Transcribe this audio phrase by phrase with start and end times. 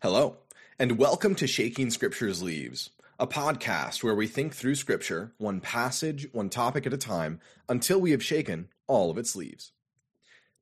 [0.00, 0.36] Hello,
[0.78, 6.28] and welcome to Shaking Scripture's Leaves, a podcast where we think through Scripture, one passage,
[6.30, 9.72] one topic at a time, until we have shaken all of its leaves.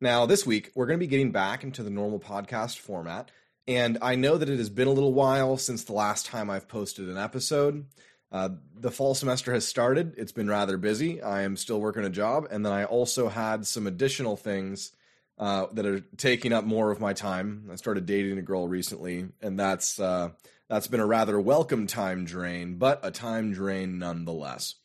[0.00, 3.30] Now, this week, we're going to be getting back into the normal podcast format,
[3.68, 6.66] and I know that it has been a little while since the last time I've
[6.66, 7.84] posted an episode.
[8.32, 10.14] Uh, the fall semester has started.
[10.16, 11.20] It's been rather busy.
[11.20, 14.92] I am still working a job, and then I also had some additional things
[15.38, 17.68] uh, that are taking up more of my time.
[17.70, 20.30] I started dating a girl recently, and that's uh,
[20.68, 24.76] that's been a rather welcome time drain, but a time drain nonetheless.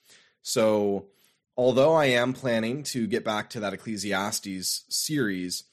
[0.41, 1.07] So,
[1.55, 5.63] although I am planning to get back to that Ecclesiastes series,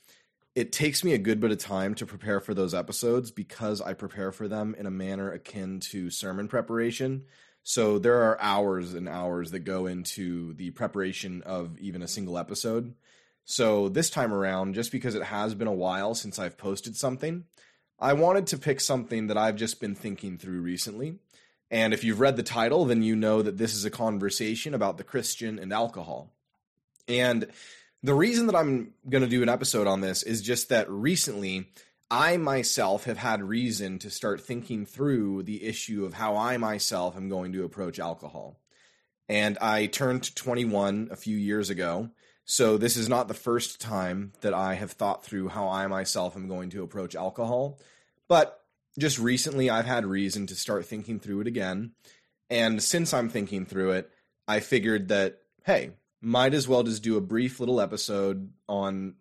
[0.54, 3.94] it takes me a good bit of time to prepare for those episodes because I
[3.94, 7.24] prepare for them in a manner akin to sermon preparation.
[7.62, 12.38] So there are hours and hours that go into the preparation of even a single
[12.38, 12.94] episode.
[13.50, 17.44] So this time around, just because it has been a while since I've posted something,
[17.98, 21.16] I wanted to pick something that I've just been thinking through recently.
[21.70, 24.98] And if you've read the title, then you know that this is a conversation about
[24.98, 26.30] the Christian and alcohol.
[27.08, 27.46] And
[28.02, 31.70] the reason that I'm going to do an episode on this is just that recently
[32.10, 37.16] I myself have had reason to start thinking through the issue of how I myself
[37.16, 38.60] am going to approach alcohol.
[39.26, 42.10] And I turned 21 a few years ago
[42.50, 46.34] so this is not the first time that I have thought through how I myself
[46.34, 47.78] am going to approach alcohol,
[48.26, 48.64] but
[48.98, 51.92] just recently I've had reason to start thinking through it again.
[52.48, 54.10] And since I'm thinking through it,
[54.48, 55.90] I figured that hey,
[56.22, 59.16] might as well just do a brief little episode on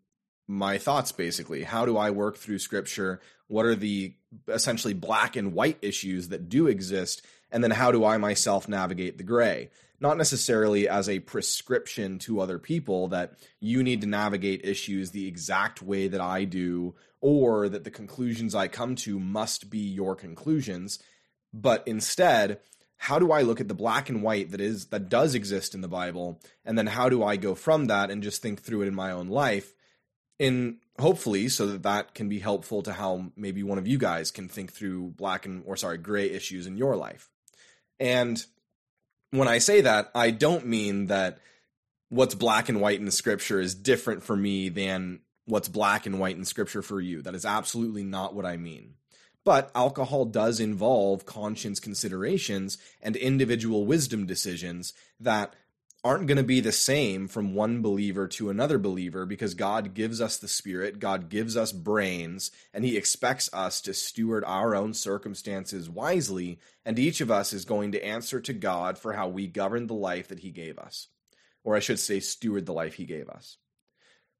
[0.48, 1.64] my thoughts basically.
[1.64, 3.20] How do I work through scripture?
[3.48, 4.14] What are the
[4.48, 7.25] essentially black and white issues that do exist?
[7.52, 9.70] And then how do I myself navigate the gray?
[10.00, 15.28] not necessarily as a prescription to other people that you need to navigate issues the
[15.28, 20.16] exact way that I do, or that the conclusions I come to must be your
[20.16, 21.00] conclusions,
[21.52, 22.59] but instead,
[22.98, 25.82] how do I look at the black and white that is that does exist in
[25.82, 28.88] the Bible, and then how do I go from that and just think through it
[28.88, 29.73] in my own life,
[30.38, 34.30] in hopefully so that that can be helpful to how maybe one of you guys
[34.30, 37.32] can think through black and or sorry gray issues in your life,
[38.00, 38.44] and
[39.32, 41.40] when I say that, I don't mean that
[42.10, 46.38] what's black and white in scripture is different for me than what's black and white
[46.38, 47.22] in scripture for you.
[47.22, 48.94] That is absolutely not what I mean.
[49.44, 55.56] But alcohol does involve conscience considerations and individual wisdom decisions that
[56.08, 60.22] aren't going to be the same from one believer to another believer because God gives
[60.22, 64.94] us the Spirit, God gives us brains, and He expects us to steward our own
[64.94, 69.48] circumstances wisely, and each of us is going to answer to God for how we
[69.48, 71.10] govern the life that He gave us.
[71.66, 73.58] Or I should say, steward the life He gave us.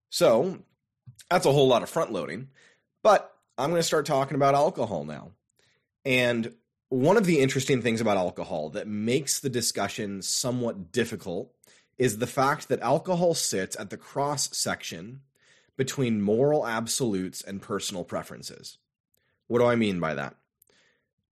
[0.10, 0.60] So,
[1.30, 2.48] that's a whole lot of front loading,
[3.04, 5.32] but I'm going to start talking about alcohol now.
[6.06, 6.54] And
[6.88, 11.52] one of the interesting things about alcohol that makes the discussion somewhat difficult
[11.98, 15.22] is the fact that alcohol sits at the cross section
[15.76, 18.78] between moral absolutes and personal preferences.
[19.48, 20.36] What do I mean by that?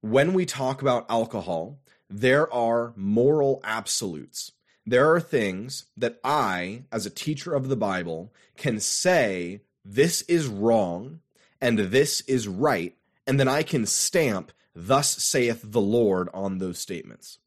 [0.01, 4.51] When we talk about alcohol, there are moral absolutes.
[4.85, 10.47] There are things that I, as a teacher of the Bible, can say this is
[10.47, 11.21] wrong
[11.59, 12.95] and this is right,
[13.25, 17.39] and then I can stamp thus saith the Lord on those statements.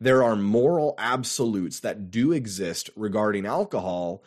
[0.00, 4.22] There are moral absolutes that do exist regarding alcohol,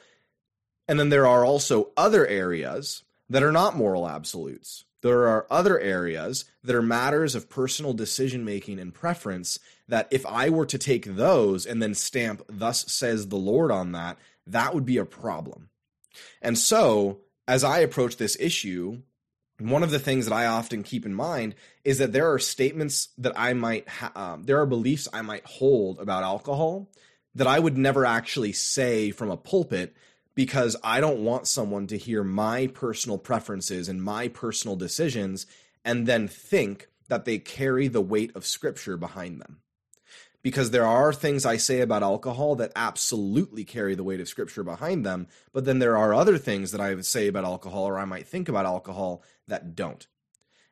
[0.88, 4.84] and then there are also other areas that are not moral absolutes.
[5.02, 10.26] There are other areas that are matters of personal decision making and preference that if
[10.26, 14.76] I were to take those and then stamp, thus says the Lord on that, that
[14.76, 15.70] would be a problem.
[16.42, 19.02] And so, as I approach this issue,
[19.62, 23.10] one of the things that I often keep in mind is that there are statements
[23.18, 26.90] that I might, ha- um, there are beliefs I might hold about alcohol
[27.36, 29.96] that I would never actually say from a pulpit
[30.36, 35.46] because I don't want someone to hear my personal preferences and my personal decisions
[35.84, 39.62] and then think that they carry the weight of scripture behind them
[40.42, 44.64] because there are things I say about alcohol that absolutely carry the weight of scripture
[44.64, 48.00] behind them, but then there are other things that I would say about alcohol or
[48.00, 50.08] I might think about alcohol that don't.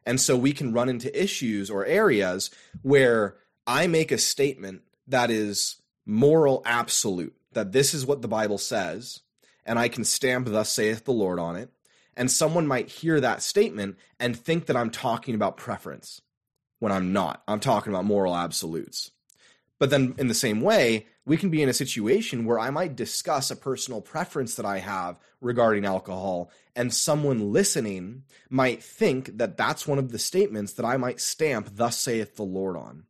[0.06, 2.50] And so we can run into issues or areas
[2.82, 3.36] where
[3.68, 5.76] I make a statement that is
[6.06, 9.22] moral absolute, that this is what the Bible says,
[9.66, 11.70] and I can stamp thus saith the Lord on it.
[12.18, 16.22] And someone might hear that statement and think that I'm talking about preference
[16.80, 17.44] when I'm not.
[17.48, 19.12] I'm talking about moral absolutes.
[19.80, 22.98] But then, in the same way, we can be in a situation where I might
[22.98, 29.56] discuss a personal preference that I have regarding alcohol, and someone listening might think that
[29.56, 33.06] that's one of the statements that I might stamp, Thus saith the Lord, on.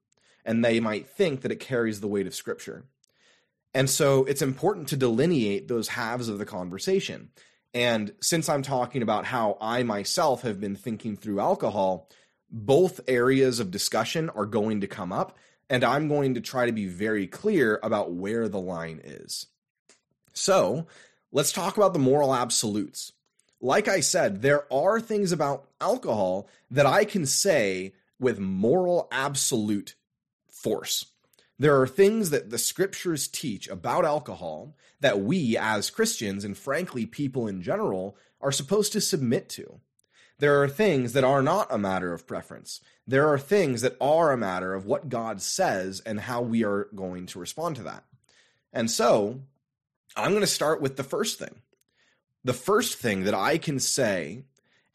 [0.46, 2.86] And they might think that it carries the weight of Scripture.
[3.74, 7.30] And so it's important to delineate those halves of the conversation.
[7.74, 12.10] And since I'm talking about how I myself have been thinking through alcohol,
[12.50, 15.38] both areas of discussion are going to come up.
[15.70, 19.48] And I'm going to try to be very clear about where the line is.
[20.34, 20.88] So
[21.32, 23.12] let's talk about the moral absolutes.
[23.62, 29.96] Like I said, there are things about alcohol that I can say with moral absolute
[30.50, 31.06] force.
[31.58, 37.06] There are things that the scriptures teach about alcohol that we as Christians and frankly
[37.06, 39.82] people in general are supposed to submit to.
[40.40, 42.82] There are things that are not a matter of preference.
[43.06, 46.88] There are things that are a matter of what God says and how we are
[46.96, 48.04] going to respond to that.
[48.74, 49.42] And so,
[50.16, 51.62] I'm going to start with the first thing.
[52.44, 54.44] The first thing that I can say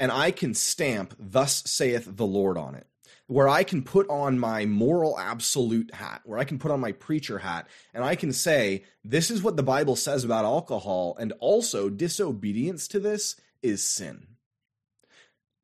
[0.01, 2.87] and I can stamp, Thus saith the Lord on it
[3.27, 6.93] where I can put on my moral absolute hat, where I can put on my
[6.93, 11.33] preacher hat, and I can say, this is what the Bible says about alcohol, and
[11.41, 14.27] also disobedience to this is sin.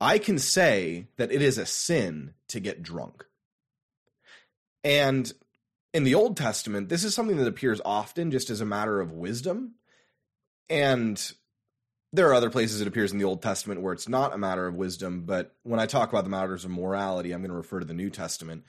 [0.01, 3.25] I can say that it is a sin to get drunk.
[4.83, 5.31] And
[5.93, 9.13] in the Old Testament, this is something that appears often just as a matter of
[9.13, 9.75] wisdom.
[10.71, 11.33] And
[12.13, 14.67] there are other places it appears in the Old Testament where it's not a matter
[14.67, 17.81] of wisdom, but when I talk about the matters of morality, I'm going to refer
[17.81, 18.65] to the New Testament.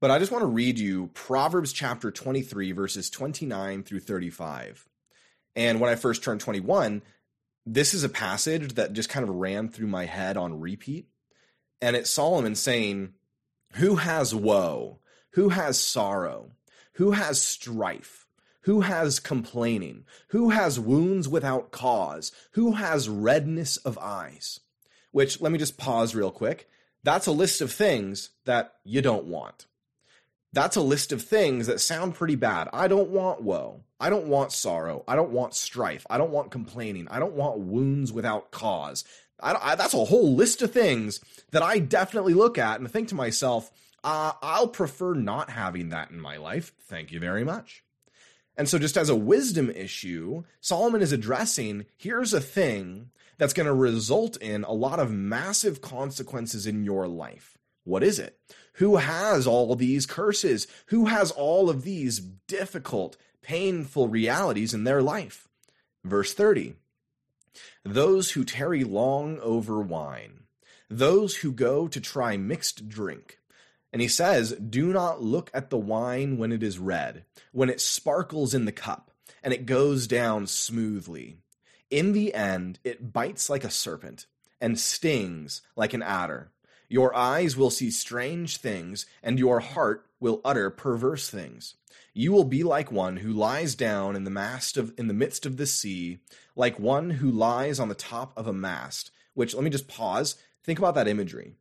[0.00, 4.86] But I just want to read you Proverbs chapter 23, verses 29 through 35.
[5.54, 7.02] And when I first turned 21,
[7.66, 11.08] this is a passage that just kind of ran through my head on repeat.
[11.82, 13.14] And it's Solomon saying,
[13.74, 15.00] Who has woe?
[15.32, 16.52] Who has sorrow?
[16.94, 18.26] Who has strife?
[18.62, 20.04] Who has complaining?
[20.28, 22.32] Who has wounds without cause?
[22.52, 24.60] Who has redness of eyes?
[25.10, 26.68] Which, let me just pause real quick.
[27.02, 29.66] That's a list of things that you don't want.
[30.56, 32.70] That's a list of things that sound pretty bad.
[32.72, 33.82] I don't want woe.
[34.00, 35.04] I don't want sorrow.
[35.06, 36.06] I don't want strife.
[36.08, 37.08] I don't want complaining.
[37.10, 39.04] I don't want wounds without cause.
[39.38, 41.20] I I, that's a whole list of things
[41.50, 43.70] that I definitely look at and think to myself,
[44.02, 46.72] uh, I'll prefer not having that in my life.
[46.80, 47.84] Thank you very much.
[48.56, 53.66] And so, just as a wisdom issue, Solomon is addressing here's a thing that's going
[53.66, 57.58] to result in a lot of massive consequences in your life.
[57.84, 58.38] What is it?
[58.76, 60.66] Who has all these curses?
[60.86, 65.48] Who has all of these difficult, painful realities in their life?
[66.04, 66.74] Verse 30
[67.84, 70.44] Those who tarry long over wine,
[70.90, 73.38] those who go to try mixed drink,
[73.92, 77.80] and he says, Do not look at the wine when it is red, when it
[77.80, 79.10] sparkles in the cup,
[79.42, 81.38] and it goes down smoothly.
[81.90, 84.26] In the end, it bites like a serpent
[84.60, 86.50] and stings like an adder.
[86.88, 91.74] Your eyes will see strange things, and your heart will utter perverse things.
[92.14, 95.44] You will be like one who lies down in the mast of in the midst
[95.46, 96.20] of the sea,
[96.54, 99.10] like one who lies on the top of a mast.
[99.34, 100.36] Which let me just pause.
[100.64, 101.52] Think about that imagery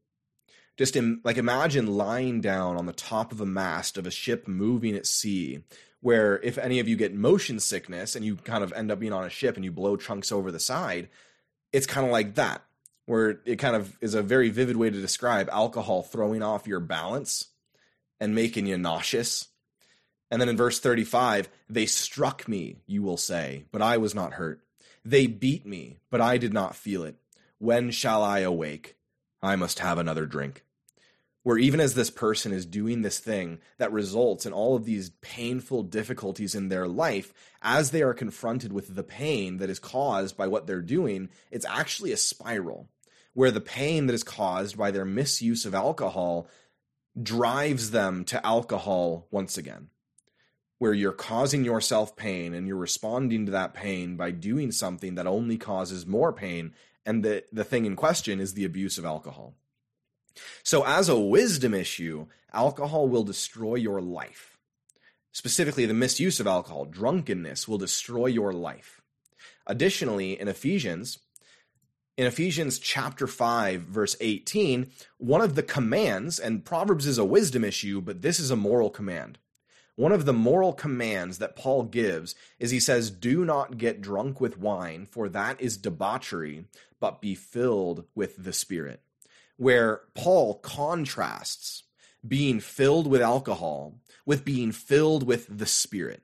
[0.78, 4.48] just Im- like imagine lying down on the top of a mast of a ship
[4.48, 5.64] moving at sea
[6.02, 9.14] where if any of you get motion sickness and you kind of end up being
[9.14, 11.10] on a ship and you blow chunks over the side
[11.72, 12.64] it's kind of like that
[13.06, 16.80] where it kind of is a very vivid way to describe alcohol throwing off your
[16.80, 17.50] balance
[18.20, 19.48] and making you nauseous.
[20.32, 24.34] And then in verse 35 they struck me you will say but i was not
[24.34, 24.62] hurt.
[25.04, 27.16] They beat me but i did not feel it.
[27.60, 28.96] When shall i awake?
[29.42, 30.64] I must have another drink.
[31.44, 35.12] Where even as this person is doing this thing that results in all of these
[35.22, 40.36] painful difficulties in their life, as they are confronted with the pain that is caused
[40.36, 42.90] by what they're doing, it's actually a spiral
[43.36, 46.48] where the pain that is caused by their misuse of alcohol
[47.22, 49.90] drives them to alcohol once again.
[50.80, 55.28] Where you're causing yourself pain and you're responding to that pain by doing something that
[55.28, 56.74] only causes more pain.
[57.06, 59.54] And the, the thing in question is the abuse of alcohol.
[60.64, 64.58] So, as a wisdom issue, alcohol will destroy your life.
[65.32, 69.02] Specifically, the misuse of alcohol, drunkenness, will destroy your life.
[69.68, 71.20] Additionally, in Ephesians,
[72.18, 77.64] in Ephesians chapter 5, verse 18, one of the commands, and Proverbs is a wisdom
[77.64, 79.38] issue, but this is a moral command.
[79.96, 84.42] One of the moral commands that Paul gives is he says, Do not get drunk
[84.42, 86.66] with wine, for that is debauchery,
[87.00, 89.02] but be filled with the Spirit
[89.58, 91.84] where Paul contrasts
[92.28, 93.96] being filled with alcohol
[94.26, 96.24] with being filled with the Spirit.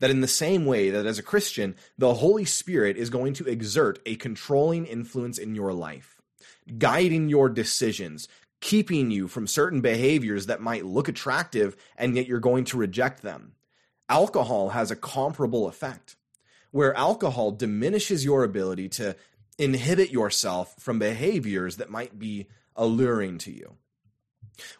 [0.00, 3.46] That in the same way that as a Christian, the Holy Spirit is going to
[3.46, 6.20] exert a controlling influence in your life,
[6.78, 8.28] guiding your decisions,
[8.60, 13.22] keeping you from certain behaviors that might look attractive and yet you're going to reject
[13.22, 13.52] them.
[14.08, 16.16] Alcohol has a comparable effect
[16.70, 19.14] where alcohol diminishes your ability to
[19.58, 23.76] inhibit yourself from behaviors that might be alluring to you.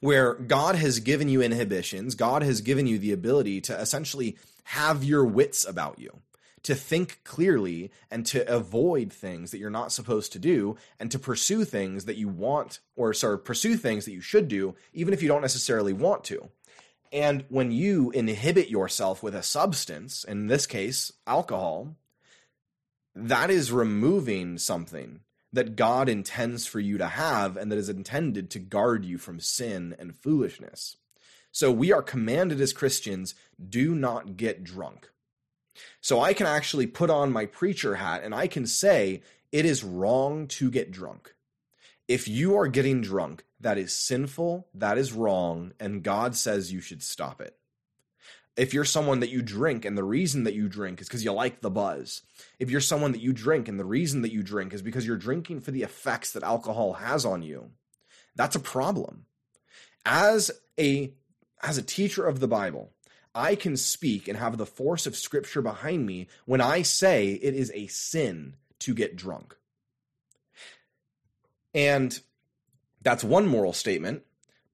[0.01, 5.05] Where God has given you inhibitions, God has given you the ability to essentially have
[5.05, 6.21] your wits about you,
[6.63, 11.19] to think clearly and to avoid things that you're not supposed to do and to
[11.19, 15.23] pursue things that you want or sorry, pursue things that you should do even if
[15.23, 16.49] you don't necessarily want to.
[17.13, 21.95] And when you inhibit yourself with a substance, in this case, alcohol,
[23.15, 25.21] that is removing something
[25.55, 29.39] that God intends for you to have and that is intended to guard you from
[29.39, 30.97] sin and foolishness.
[31.53, 33.35] So we are commanded as Christians
[33.69, 35.11] do not get drunk.
[36.01, 39.85] So I can actually put on my preacher hat and I can say it is
[39.85, 41.35] wrong to get drunk.
[42.09, 46.81] If you are getting drunk, that is sinful, that is wrong, and God says you
[46.81, 47.57] should stop it
[48.57, 51.33] if you're someone that you drink and the reason that you drink is because you
[51.33, 52.23] like the buzz,
[52.59, 55.17] if you're someone that you drink and the reason that you drink is because you're
[55.17, 57.71] drinking for the effects that alcohol has on you,
[58.37, 59.27] that's a problem.
[60.07, 61.13] As a
[61.63, 62.91] as a teacher of the Bible,
[63.35, 67.55] I can speak and have the force of scripture behind me when I say it
[67.55, 69.57] is a sin to get drunk.
[71.75, 72.19] And
[73.03, 74.23] that's one moral statement.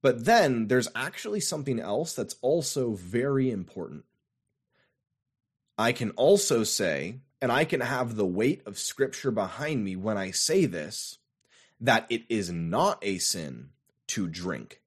[0.03, 4.05] But then there's actually something else that's also very important.
[5.77, 10.17] I can also say, and I can have the weight of scripture behind me when
[10.17, 11.19] I say this,
[11.81, 13.71] that it is not a sin
[14.09, 14.81] to drink.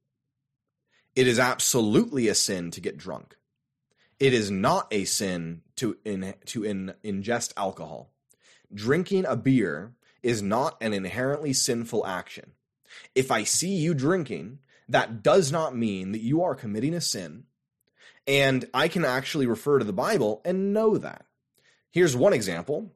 [1.16, 3.36] It is absolutely a sin to get drunk.
[4.20, 8.12] It is not a sin to in, to in, ingest alcohol.
[8.74, 12.52] Drinking a beer is not an inherently sinful action.
[13.16, 17.46] If I see you drinking that does not mean that you are committing a sin.
[18.28, 21.26] And I can actually refer to the Bible and know that.
[21.92, 22.92] Here's one example,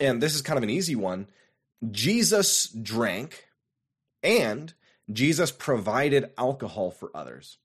[0.00, 1.28] and this is kind of an easy one.
[1.90, 3.46] Jesus drank
[4.22, 4.72] and
[5.12, 7.58] Jesus provided alcohol for others,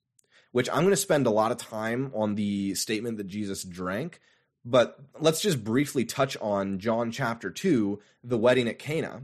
[0.52, 4.20] which I'm going to spend a lot of time on the statement that Jesus drank,
[4.66, 9.24] but let's just briefly touch on John chapter 2, the wedding at Cana.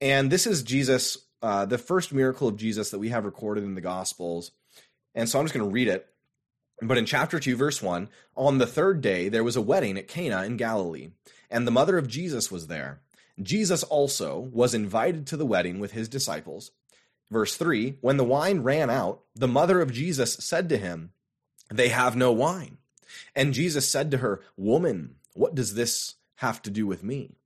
[0.00, 3.74] And this is Jesus uh, the first miracle of Jesus that we have recorded in
[3.74, 4.52] the Gospels.
[5.14, 6.08] And so I'm just going to read it.
[6.80, 10.08] But in chapter 2, verse 1, on the third day there was a wedding at
[10.08, 11.10] Cana in Galilee,
[11.50, 13.00] and the mother of Jesus was there.
[13.40, 16.70] Jesus also was invited to the wedding with his disciples.
[17.30, 21.12] Verse 3 When the wine ran out, the mother of Jesus said to him,
[21.70, 22.78] They have no wine.
[23.34, 27.36] And Jesus said to her, Woman, what does this have to do with me?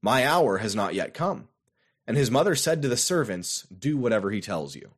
[0.00, 1.48] My hour has not yet come.
[2.10, 4.90] And his mother said to the servants, Do whatever he tells you.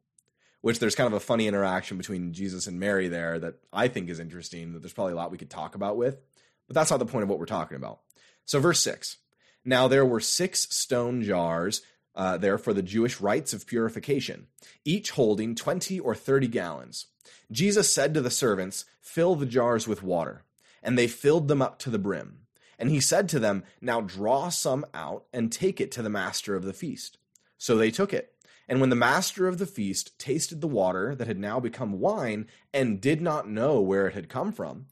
[0.62, 4.08] Which there's kind of a funny interaction between Jesus and Mary there that I think
[4.08, 6.22] is interesting, that there's probably a lot we could talk about with.
[6.66, 8.00] But that's not the point of what we're talking about.
[8.46, 9.18] So, verse 6
[9.62, 11.82] Now there were six stone jars
[12.14, 14.46] uh, there for the Jewish rites of purification,
[14.82, 17.08] each holding 20 or 30 gallons.
[17.50, 20.44] Jesus said to the servants, Fill the jars with water.
[20.82, 22.41] And they filled them up to the brim.
[22.82, 26.56] And he said to them, Now draw some out and take it to the master
[26.56, 27.16] of the feast.
[27.56, 28.34] So they took it.
[28.68, 32.48] And when the master of the feast tasted the water that had now become wine
[32.74, 34.86] and did not know where it had come from,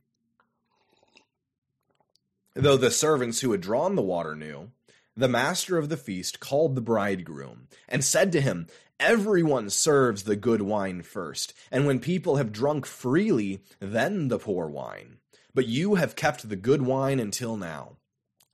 [2.54, 4.70] though the servants who had drawn the water knew,
[5.16, 8.68] the master of the feast called the bridegroom and said to him,
[9.00, 14.68] Everyone serves the good wine first, and when people have drunk freely, then the poor
[14.68, 15.16] wine
[15.54, 17.96] but you have kept the good wine until now.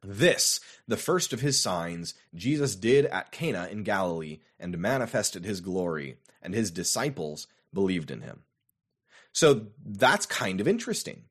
[0.02, 5.60] This, the first of his signs, Jesus did at Cana in Galilee and manifested his
[5.60, 8.42] glory, and his disciples believed in him.
[9.32, 11.24] So that's kind of interesting.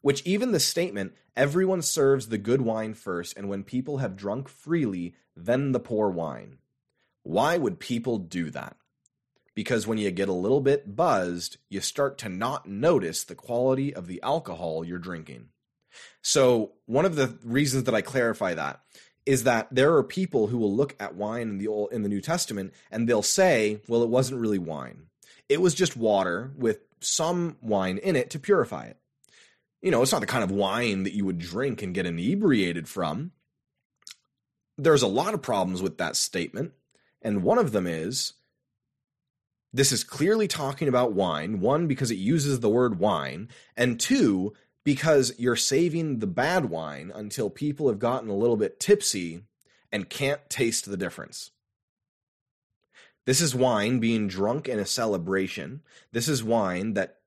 [0.00, 4.48] Which even the statement, everyone serves the good wine first, and when people have drunk
[4.48, 6.58] freely, then the poor wine.
[7.22, 8.76] Why would people do that?
[9.54, 13.94] Because when you get a little bit buzzed, you start to not notice the quality
[13.94, 15.48] of the alcohol you're drinking.
[16.22, 18.80] So, one of the reasons that I clarify that
[19.26, 22.08] is that there are people who will look at wine in the old, in the
[22.08, 25.08] New Testament and they'll say, "Well, it wasn't really wine.
[25.48, 28.96] It was just water with some wine in it to purify it."
[29.80, 32.88] You know, it's not the kind of wine that you would drink and get inebriated
[32.88, 33.32] from.
[34.78, 36.72] There's a lot of problems with that statement,
[37.20, 38.32] and one of them is
[39.72, 44.52] this is clearly talking about wine, one, because it uses the word wine, and two,
[44.84, 49.42] because you're saving the bad wine until people have gotten a little bit tipsy
[49.90, 51.50] and can't taste the difference.
[53.24, 55.82] This is wine being drunk in a celebration.
[56.12, 57.18] This is wine that,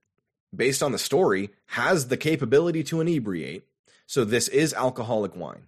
[0.53, 3.63] based on the story, has the capability to inebriate.
[4.05, 5.67] So this is alcoholic wine.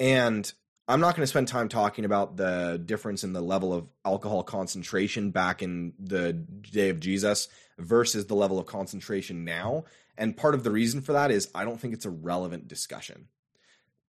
[0.00, 0.52] And
[0.86, 4.42] I'm not going to spend time talking about the difference in the level of alcohol
[4.42, 7.48] concentration back in the day of Jesus
[7.78, 9.84] versus the level of concentration now.
[10.18, 13.28] And part of the reason for that is I don't think it's a relevant discussion.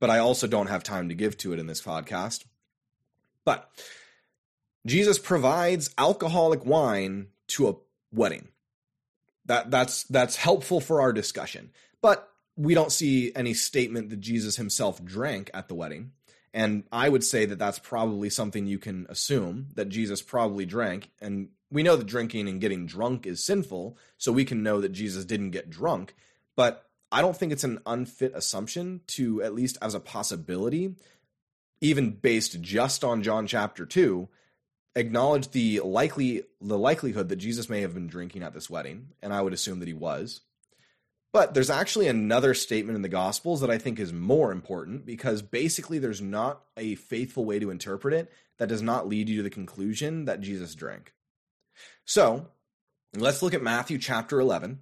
[0.01, 2.43] But I also don't have time to give to it in this podcast.
[3.45, 3.69] But
[4.85, 7.75] Jesus provides alcoholic wine to a
[8.11, 8.49] wedding.
[9.45, 11.71] That that's that's helpful for our discussion.
[12.01, 16.11] But we don't see any statement that Jesus himself drank at the wedding.
[16.55, 21.11] And I would say that that's probably something you can assume that Jesus probably drank.
[21.19, 24.93] And we know that drinking and getting drunk is sinful, so we can know that
[24.93, 26.15] Jesus didn't get drunk.
[26.55, 30.95] But I don't think it's an unfit assumption to, at least as a possibility,
[31.81, 34.29] even based just on John chapter 2,
[34.95, 39.33] acknowledge the likely the likelihood that Jesus may have been drinking at this wedding, and
[39.33, 40.39] I would assume that he was.
[41.35, 45.41] But there's actually another statement in the Gospels that I think is more important because
[45.41, 49.43] basically there's not a faithful way to interpret it that does not lead you to
[49.43, 51.11] the conclusion that Jesus drank.
[52.05, 52.47] So
[53.13, 54.79] let's look at Matthew chapter 11.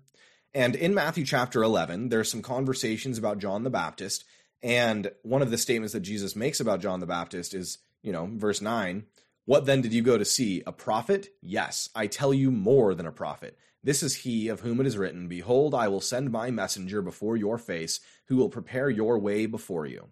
[0.53, 4.23] And in Matthew chapter 11, there's some conversations about John the Baptist.
[4.61, 8.29] And one of the statements that Jesus makes about John the Baptist is, you know,
[8.31, 9.05] verse 9
[9.45, 10.63] what then did you go to see?
[10.65, 11.29] A prophet?
[11.41, 13.57] Yes, I tell you more than a prophet.
[13.83, 17.35] This is he of whom it is written, Behold, I will send my messenger before
[17.35, 20.07] your face, who will prepare your way before you.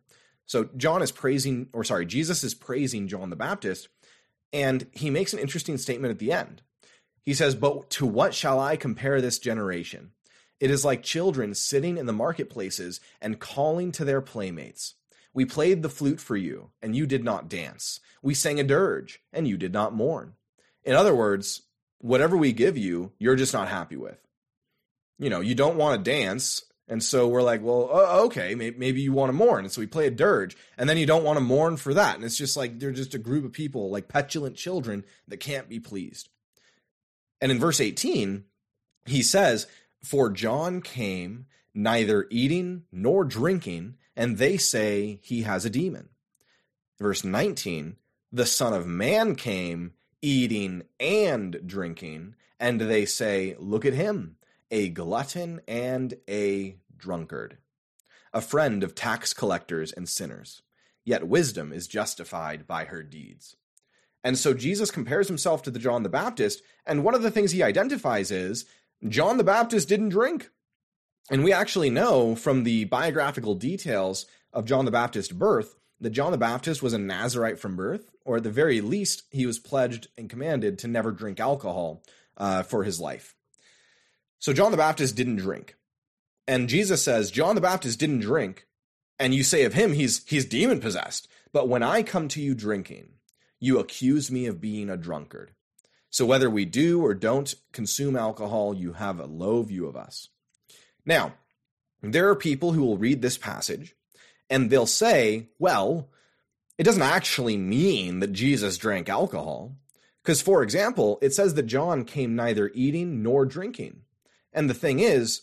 [0.46, 3.88] So John is praising, or sorry, Jesus is praising John the Baptist,
[4.52, 6.62] and he makes an interesting statement at the end.
[7.24, 10.12] He says, But to what shall I compare this generation?
[10.60, 14.96] It is like children sitting in the marketplaces and calling to their playmates.
[15.34, 18.00] We played the flute for you, and you did not dance.
[18.22, 20.34] We sang a dirge, and you did not mourn.
[20.84, 21.62] In other words,
[22.00, 24.20] whatever we give you, you're just not happy with.
[25.18, 27.90] You know, you don't want to dance, and so we're like, well,
[28.26, 29.64] okay, maybe you want to mourn.
[29.64, 32.16] And so we play a dirge, and then you don't want to mourn for that.
[32.16, 35.70] And it's just like they're just a group of people, like petulant children that can't
[35.70, 36.28] be pleased.
[37.40, 38.44] And in verse 18,
[39.06, 39.68] he says,
[40.04, 46.10] For John came neither eating nor drinking, and they say he has a demon.
[47.00, 47.96] Verse 19
[48.32, 54.38] The Son of Man came eating and drinking, and they say, Look at him,
[54.70, 57.58] a glutton and a drunkard,
[58.34, 60.62] a friend of tax collectors and sinners.
[61.04, 63.56] Yet wisdom is justified by her deeds.
[64.24, 67.52] And so Jesus compares himself to the John the Baptist, and one of the things
[67.52, 68.66] he identifies is
[69.08, 70.52] John the Baptist didn't drink.
[71.30, 76.32] And we actually know from the biographical details of John the Baptist's birth that John
[76.32, 80.08] the Baptist was a Nazarite from birth, or at the very least, he was pledged
[80.18, 82.04] and commanded to never drink alcohol
[82.38, 83.36] uh, for his life.
[84.40, 85.76] So John the Baptist didn't drink.
[86.48, 88.66] And Jesus says, John the Baptist didn't drink,
[89.20, 91.28] and you say of him he's he's demon possessed.
[91.54, 93.10] But when I come to you drinking,
[93.60, 95.52] you accuse me of being a drunkard.
[96.10, 100.30] So whether we do or don't consume alcohol, you have a low view of us.
[101.06, 101.34] Now,
[102.02, 103.96] there are people who will read this passage
[104.50, 106.10] and they'll say, well,
[106.78, 109.76] it doesn't actually mean that Jesus drank alcohol.
[110.24, 114.02] Because, for example, it says that John came neither eating nor drinking.
[114.54, 115.42] And the thing is,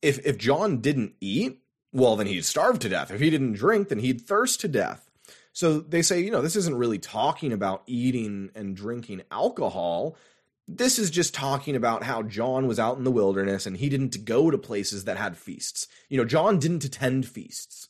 [0.00, 1.58] if, if John didn't eat,
[1.92, 3.10] well, then he'd starve to death.
[3.10, 5.10] If he didn't drink, then he'd thirst to death.
[5.52, 10.16] So they say, you know, this isn't really talking about eating and drinking alcohol.
[10.68, 14.24] This is just talking about how John was out in the wilderness and he didn't
[14.24, 15.86] go to places that had feasts.
[16.08, 17.88] You know, John didn't attend feasts,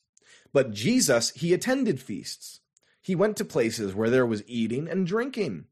[0.53, 2.61] but Jesus, he attended feasts.
[3.01, 5.67] He went to places where there was eating and drinking.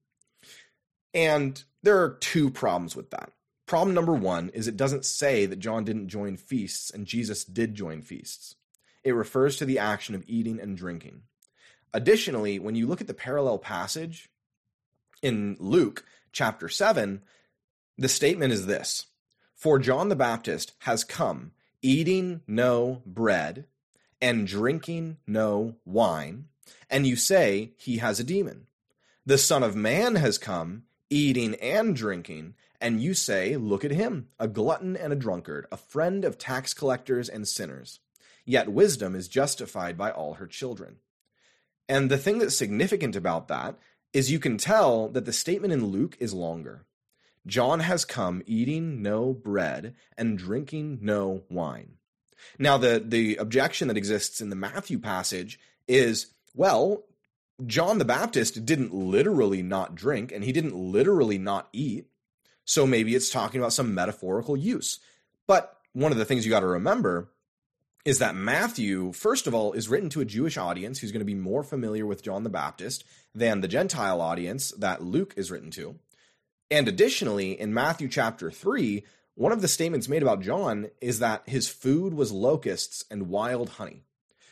[1.13, 3.33] And there are two problems with that.
[3.67, 7.75] Problem number one is it doesn't say that John didn't join feasts and Jesus did
[7.75, 8.57] join feasts.
[9.03, 11.23] It refers to the action of eating and drinking.
[11.93, 14.31] Additionally, when you look at the parallel passage
[15.23, 17.23] in Luke, chapter 7,
[17.97, 19.07] the statement is this
[19.55, 23.67] For John the Baptist has come, eating no bread
[24.21, 26.47] and drinking no wine,
[26.91, 28.67] and you say he has a demon.
[29.25, 34.29] The Son of Man has come, eating and drinking, and you say, Look at him,
[34.39, 38.01] a glutton and a drunkard, a friend of tax collectors and sinners.
[38.45, 40.97] Yet wisdom is justified by all her children.
[41.89, 43.79] And the thing that's significant about that
[44.15, 46.87] is you can tell that the statement in Luke is longer.
[47.47, 51.97] John has come eating no bread and drinking no wine.
[52.59, 57.05] Now, the, the objection that exists in the Matthew passage is well,
[57.67, 62.07] John the Baptist didn't literally not drink and he didn't literally not eat.
[62.65, 65.01] So maybe it's talking about some metaphorical use.
[65.47, 67.31] But one of the things you got to remember
[68.05, 71.25] is that Matthew, first of all, is written to a Jewish audience who's going to
[71.25, 75.71] be more familiar with John the Baptist than the Gentile audience that Luke is written
[75.73, 75.99] to.
[76.71, 79.05] And additionally, in Matthew chapter 3,
[79.37, 83.71] one of the statements made about John is that his food was locusts and wild
[83.71, 84.03] honey.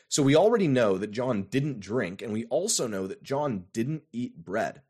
[0.09, 4.03] So we already know that John didn't drink, and we also know that John didn't
[4.13, 4.83] eat bread.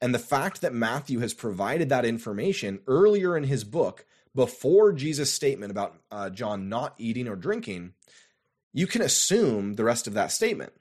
[0.00, 5.32] And the fact that Matthew has provided that information earlier in his book, before Jesus'
[5.32, 7.94] statement about uh, John not eating or drinking,
[8.72, 10.72] you can assume the rest of that statement.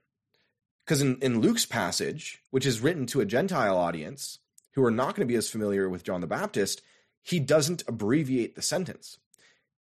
[0.85, 4.39] Because in, in Luke's passage, which is written to a Gentile audience
[4.73, 6.81] who are not going to be as familiar with John the Baptist,
[7.21, 9.19] he doesn't abbreviate the sentence.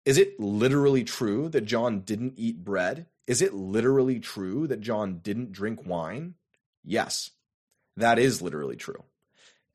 [0.04, 5.18] Is it literally true that John didn't eat bread is it literally true that John
[5.18, 6.34] didn't drink wine?
[6.82, 7.30] Yes,
[7.98, 9.04] that is literally true.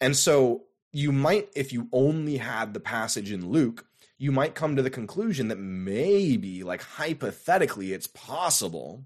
[0.02, 3.86] And so you might, if you only had the passage in Luke,
[4.18, 9.04] you might come to the conclusion that maybe, like hypothetically, it's possible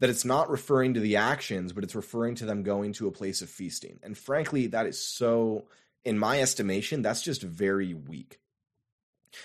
[0.00, 3.12] that it's not referring to the actions, but it's referring to them going to a
[3.12, 4.00] place of feasting.
[4.02, 5.66] And frankly, that is so,
[6.04, 8.40] in my estimation, that's just very weak.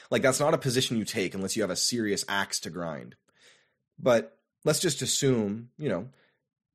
[0.09, 3.15] Like, that's not a position you take unless you have a serious axe to grind.
[3.99, 6.07] But let's just assume, you know,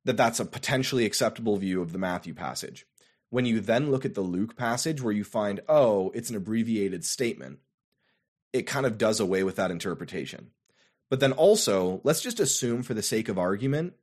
[0.05, 2.87] that that's a potentially acceptable view of the Matthew passage.
[3.31, 7.05] When you then look at the Luke passage where you find, oh, it's an abbreviated
[7.05, 7.59] statement,
[8.53, 10.51] it kind of does away with that interpretation.
[11.11, 13.95] But then also, let's just assume for the sake of argument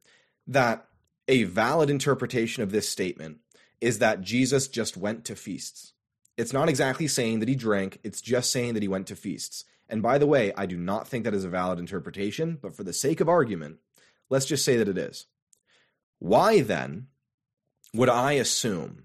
[0.48, 0.88] that
[1.28, 3.40] a valid interpretation of this statement
[3.82, 5.94] is that Jesus just went to feasts.
[6.38, 9.66] It's not exactly saying that he drank, it's just saying that he went to feasts.
[9.90, 12.84] And by the way, I do not think that is a valid interpretation, but for
[12.84, 13.78] the sake of argument,
[14.30, 15.26] let's just say that it is.
[16.20, 17.08] Why then
[17.94, 19.04] would I assume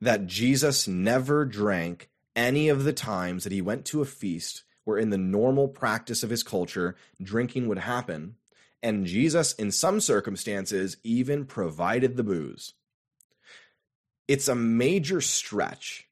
[0.00, 4.98] that Jesus never drank any of the times that he went to a feast where,
[4.98, 8.36] in the normal practice of his culture, drinking would happen,
[8.82, 12.74] and Jesus, in some circumstances, even provided the booze?
[14.28, 16.08] It's a major stretch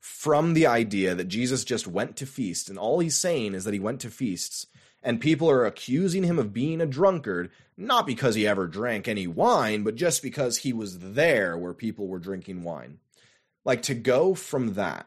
[0.00, 3.74] from the idea that Jesus just went to feasts, and all he's saying is that
[3.74, 4.66] he went to feasts,
[5.06, 9.28] and people are accusing him of being a drunkard, not because he ever drank any
[9.28, 12.98] wine, but just because he was there where people were drinking wine.
[13.64, 15.06] Like to go from that,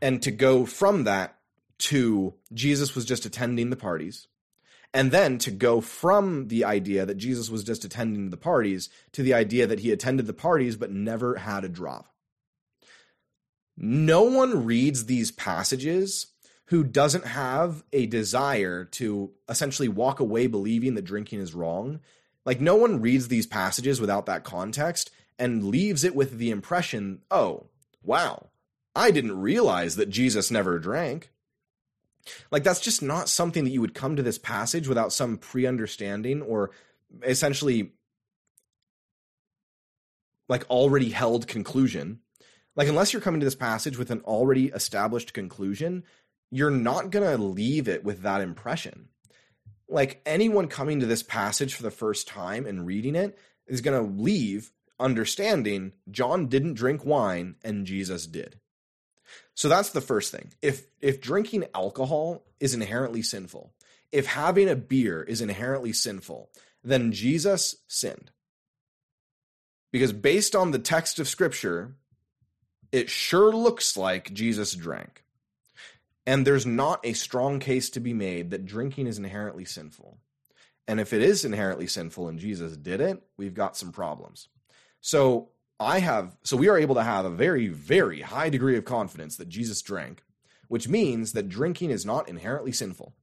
[0.00, 1.36] and to go from that
[1.78, 4.28] to Jesus was just attending the parties,
[4.94, 9.24] and then to go from the idea that Jesus was just attending the parties to
[9.24, 12.12] the idea that he attended the parties but never had a drop
[13.74, 16.31] no one reads these passages
[16.72, 22.00] who doesn't have a desire to essentially walk away believing that drinking is wrong.
[22.46, 27.20] Like, no one reads these passages without that context and leaves it with the impression,
[27.30, 27.66] oh,
[28.02, 28.48] wow,
[28.96, 31.30] I didn't realize that Jesus never drank.
[32.50, 35.66] Like, that's just not something that you would come to this passage without some pre
[35.66, 36.70] understanding or
[37.22, 37.92] essentially
[40.48, 42.20] like already held conclusion
[42.74, 46.04] like, unless you're coming to this passage with an already established conclusion,
[46.52, 49.08] you're not going to leave it with that impression.
[49.88, 53.36] Like, anyone coming to this passage for the first time and reading it
[53.66, 58.60] is going to leave understanding John didn't drink wine and Jesus did.
[59.54, 60.52] So that's the first thing.
[60.62, 63.72] If if drinking alcohol is inherently sinful,
[64.10, 66.50] if having a beer is inherently sinful,
[66.84, 68.30] then Jesus sinned.
[69.90, 71.96] Because based on the text of scripture,
[72.92, 75.21] it sure looks like Jesus drank.
[76.26, 80.18] And there's not a strong case to be made that drinking is inherently sinful.
[80.86, 84.48] And if it is inherently sinful and Jesus did it, we've got some problems.
[85.00, 88.84] So I have so we are able to have a very very high degree of
[88.84, 90.22] confidence that Jesus drank,
[90.68, 93.14] which means that drinking is not inherently sinful.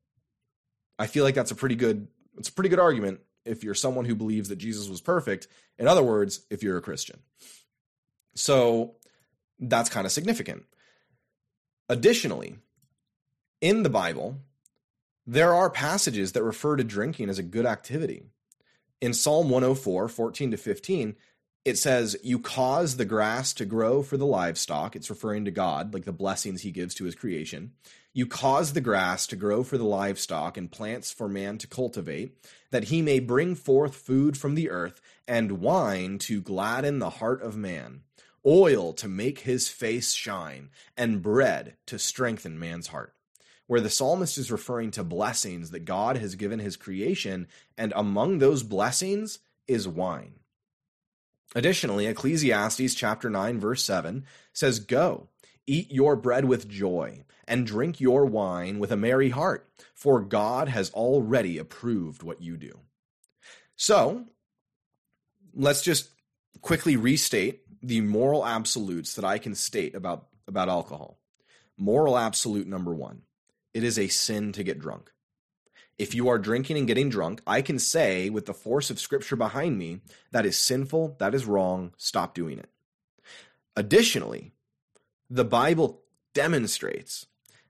[0.98, 2.08] I feel like that's a pretty good
[2.38, 5.48] it's a pretty good argument if you're someone who believes that Jesus was perfect.
[5.78, 7.20] In other words, if you're a Christian.
[8.36, 8.96] So
[9.60, 10.66] that's kind of significant.
[11.88, 12.58] Additionally,
[13.62, 14.38] in the Bible,
[15.26, 18.24] there are passages that refer to drinking as a good activity.
[19.02, 21.16] In Psalm 104, 14 to 15,
[21.66, 24.96] it says, You cause the grass to grow for the livestock.
[24.96, 27.74] It's referring to God, like the blessings he gives to his creation.
[28.14, 32.36] You cause the grass to grow for the livestock and plants for man to cultivate,
[32.72, 37.42] that he may bring forth food from the earth and wine to gladden the heart
[37.42, 38.02] of man
[38.46, 43.14] oil to make his face shine, and bread to strengthen man's heart.
[43.70, 48.40] Where the psalmist is referring to blessings that God has given his creation, and among
[48.40, 50.40] those blessings is wine.
[51.54, 55.30] Additionally, Ecclesiastes chapter 9 verse 7 says, "Go,
[55.68, 60.68] eat your bread with joy, and drink your wine with a merry heart, for God
[60.70, 62.80] has already approved what you do."
[63.76, 64.26] So,
[65.54, 66.10] let's just
[66.62, 71.22] quickly restate the moral absolutes that I can state about, about alcohol.
[71.78, 73.22] Moral absolute number one
[73.74, 75.12] it is a sin to get drunk.
[75.98, 79.36] If you are drinking and getting drunk, I can say with the force of scripture
[79.36, 80.00] behind me,
[80.32, 82.70] that is sinful, that is wrong, stop doing it.
[83.76, 84.54] Additionally,
[85.30, 86.02] the Bible
[86.34, 87.26] demonstrates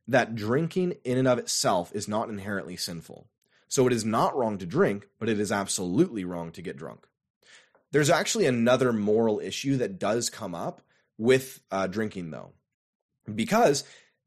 [0.08, 3.28] that drinking in and of itself is not inherently sinful.
[3.68, 7.06] So it is not wrong to drink, but it is absolutely wrong to get drunk.
[7.92, 10.82] There's actually another moral issue that does come up
[11.18, 12.52] with uh, drinking, though,
[13.34, 13.84] because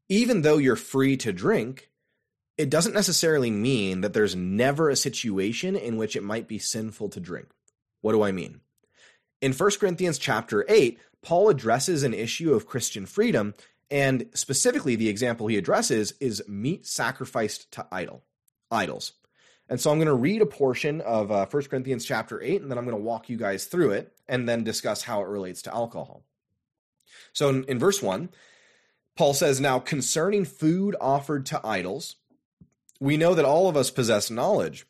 [0.09, 1.89] even though you're free to drink,
[2.57, 7.09] it doesn't necessarily mean that there's never a situation in which it might be sinful
[7.09, 7.47] to drink.
[8.01, 8.61] What do I mean?
[9.41, 13.53] In 1 Corinthians chapter 8, Paul addresses an issue of Christian freedom,
[13.89, 18.23] and specifically the example he addresses is meat sacrificed to idol,
[18.69, 19.13] idols.
[19.69, 22.69] And so I'm going to read a portion of uh, 1 Corinthians chapter 8, and
[22.69, 25.61] then I'm going to walk you guys through it and then discuss how it relates
[25.63, 26.23] to alcohol.
[27.31, 28.29] So in, in verse 1,
[29.15, 32.15] Paul says, Now concerning food offered to idols,
[32.99, 34.85] we know that all of us possess knowledge,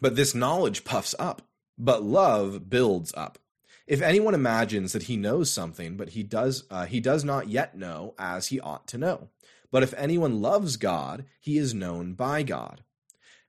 [0.00, 1.42] but this knowledge puffs up,
[1.78, 3.38] but love builds up.
[3.86, 7.76] If anyone imagines that he knows something, but he does, uh, he does not yet
[7.76, 9.28] know as he ought to know.
[9.70, 12.82] But if anyone loves God, he is known by God.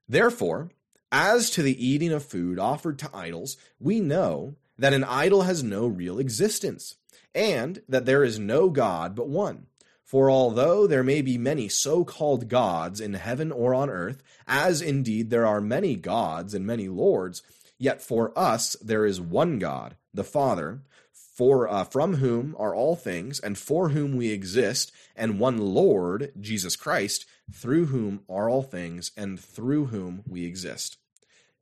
[0.08, 0.72] Therefore,
[1.12, 5.64] as to the eating of food offered to idols, we know that an idol has
[5.64, 6.96] no real existence,
[7.36, 9.68] and that there is no God but one.
[10.12, 14.82] For although there may be many so called gods in heaven or on earth, as
[14.82, 17.42] indeed there are many gods and many lords,
[17.78, 20.82] yet for us there is one God, the Father,
[21.14, 26.34] for uh, from whom are all things, and for whom we exist, and one Lord,
[26.38, 30.98] Jesus Christ, through whom are all things, and through whom we exist.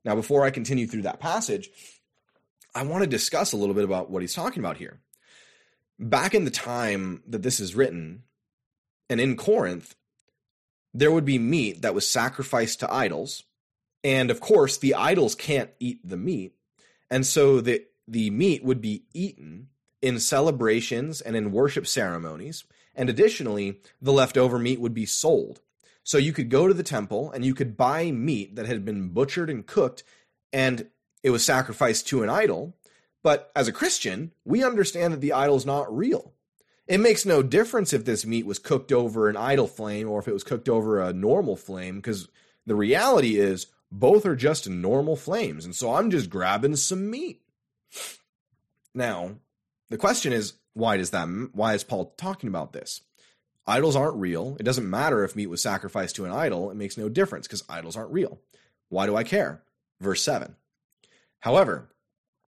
[0.03, 1.69] Now, before I continue through that passage,
[2.73, 5.01] I want to discuss a little bit about what he's talking about here.
[5.99, 8.23] Back in the time that this is written,
[9.09, 9.95] and in Corinth,
[10.93, 13.43] there would be meat that was sacrificed to idols.
[14.03, 16.53] And of course, the idols can't eat the meat.
[17.09, 19.67] And so the, the meat would be eaten
[20.01, 22.63] in celebrations and in worship ceremonies.
[22.95, 25.61] And additionally, the leftover meat would be sold.
[26.03, 29.09] So you could go to the temple and you could buy meat that had been
[29.09, 30.03] butchered and cooked
[30.51, 30.87] and
[31.21, 32.75] it was sacrificed to an idol.
[33.21, 36.33] But as a Christian, we understand that the idol is not real.
[36.89, 40.27] It makes no difference if this meat was cooked over an idol flame or if
[40.27, 42.27] it was cooked over a normal flame because
[42.65, 45.65] the reality is both are just normal flames.
[45.65, 47.41] And so I'm just grabbing some meat.
[48.95, 49.35] Now,
[49.91, 53.01] the question is why does that why is Paul talking about this?
[53.67, 54.57] Idols aren't real.
[54.59, 56.71] It doesn't matter if meat was sacrificed to an idol.
[56.71, 58.39] It makes no difference because idols aren't real.
[58.89, 59.61] Why do I care?
[60.01, 60.55] Verse 7.
[61.41, 61.89] However,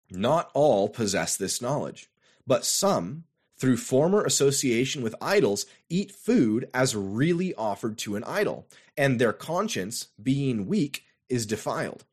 [0.09, 2.09] not all possess this knowledge,
[2.47, 3.25] but some,
[3.61, 9.31] through former association with idols, eat food as really offered to an idol, and their
[9.31, 12.03] conscience, being weak, is defiled.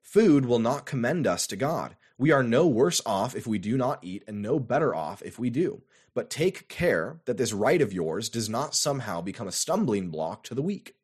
[0.00, 1.96] Food will not commend us to God.
[2.18, 5.40] We are no worse off if we do not eat, and no better off if
[5.40, 5.82] we do.
[6.14, 10.44] But take care that this right of yours does not somehow become a stumbling block
[10.44, 10.94] to the weak.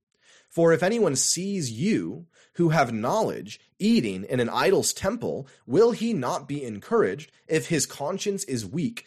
[0.49, 6.13] For if anyone sees you, who have knowledge, eating in an idol's temple, will he
[6.13, 9.07] not be encouraged, if his conscience is weak,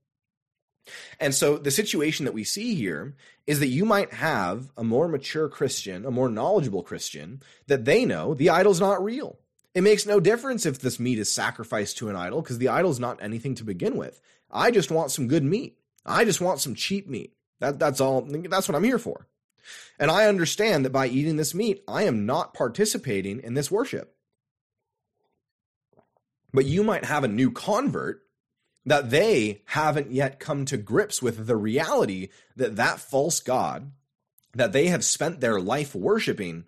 [1.19, 3.15] And so the situation that we see here
[3.47, 8.05] is that you might have a more mature Christian, a more knowledgeable Christian, that they
[8.05, 9.37] know the idol's not real.
[9.73, 12.99] It makes no difference if this meat is sacrificed to an idol because the idol's
[12.99, 14.21] not anything to begin with.
[14.49, 15.77] I just want some good meat.
[16.05, 17.33] I just want some cheap meat.
[17.59, 18.21] That, that's all.
[18.21, 19.27] That's what I'm here for.
[19.99, 24.15] And I understand that by eating this meat, I am not participating in this worship.
[26.53, 28.23] But you might have a new convert
[28.85, 33.91] that they haven't yet come to grips with the reality that that false God
[34.53, 36.65] that they have spent their life worshiping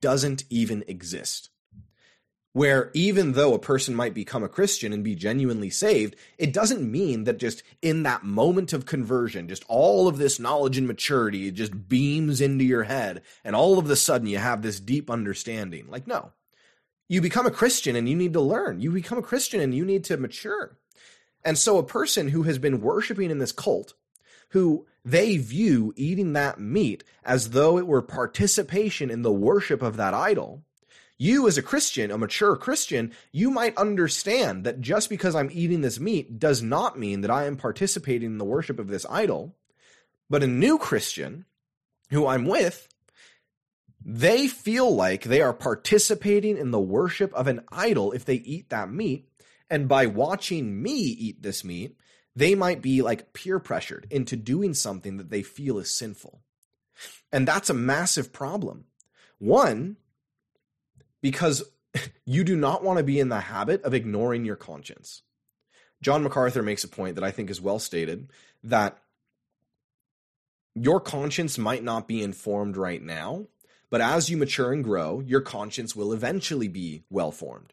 [0.00, 1.48] doesn't even exist.
[2.52, 6.90] where even though a person might become a Christian and be genuinely saved, it doesn't
[6.90, 11.50] mean that just in that moment of conversion, just all of this knowledge and maturity
[11.50, 15.86] just beams into your head, and all of a sudden you have this deep understanding.
[15.88, 16.32] Like, no.
[17.08, 18.80] You become a Christian and you need to learn.
[18.80, 20.78] You become a Christian and you need to mature.
[21.44, 23.94] And so a person who has been worshiping in this cult,
[24.50, 29.96] who they view eating that meat as though it were participation in the worship of
[29.96, 30.62] that idol,
[31.18, 35.80] you as a Christian, a mature Christian, you might understand that just because I'm eating
[35.80, 39.54] this meat does not mean that I am participating in the worship of this idol.
[40.28, 41.44] But a new Christian
[42.10, 42.88] who I'm with,
[44.04, 48.70] they feel like they are participating in the worship of an idol if they eat
[48.70, 49.28] that meat.
[49.72, 51.96] And by watching me eat this meat,
[52.36, 56.42] they might be like peer pressured into doing something that they feel is sinful.
[57.32, 58.84] And that's a massive problem.
[59.38, 59.96] One,
[61.22, 61.64] because
[62.26, 65.22] you do not want to be in the habit of ignoring your conscience.
[66.02, 68.30] John MacArthur makes a point that I think is well stated
[68.64, 68.98] that
[70.74, 73.46] your conscience might not be informed right now,
[73.88, 77.72] but as you mature and grow, your conscience will eventually be well formed.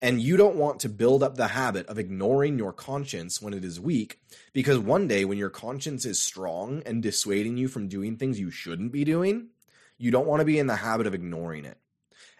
[0.00, 3.64] And you don't want to build up the habit of ignoring your conscience when it
[3.64, 4.20] is weak,
[4.52, 8.50] because one day when your conscience is strong and dissuading you from doing things you
[8.50, 9.48] shouldn't be doing,
[9.96, 11.78] you don't want to be in the habit of ignoring it.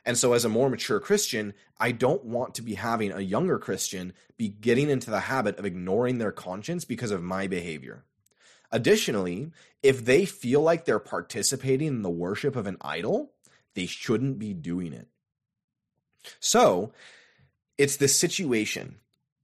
[0.04, 3.58] And so, as a more mature Christian, I don't want to be having a younger
[3.58, 8.04] Christian be getting into the habit of ignoring their conscience because of my behavior.
[8.70, 9.50] Additionally,
[9.82, 13.32] if they feel like they're participating in the worship of an idol,
[13.74, 15.08] they shouldn't be doing it.
[16.40, 16.92] So,
[17.78, 18.96] it's this situation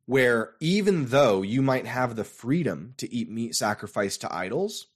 [0.07, 4.89] where even though you might have the freedom to eat meat sacrificed to idols,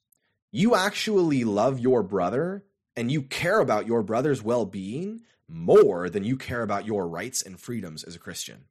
[0.51, 2.63] you actually love your brother
[2.95, 7.41] and you care about your brother's well being more than you care about your rights
[7.41, 8.65] and freedoms as a Christian.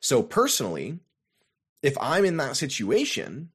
[0.00, 0.98] So, personally,
[1.82, 3.50] if I'm in that situation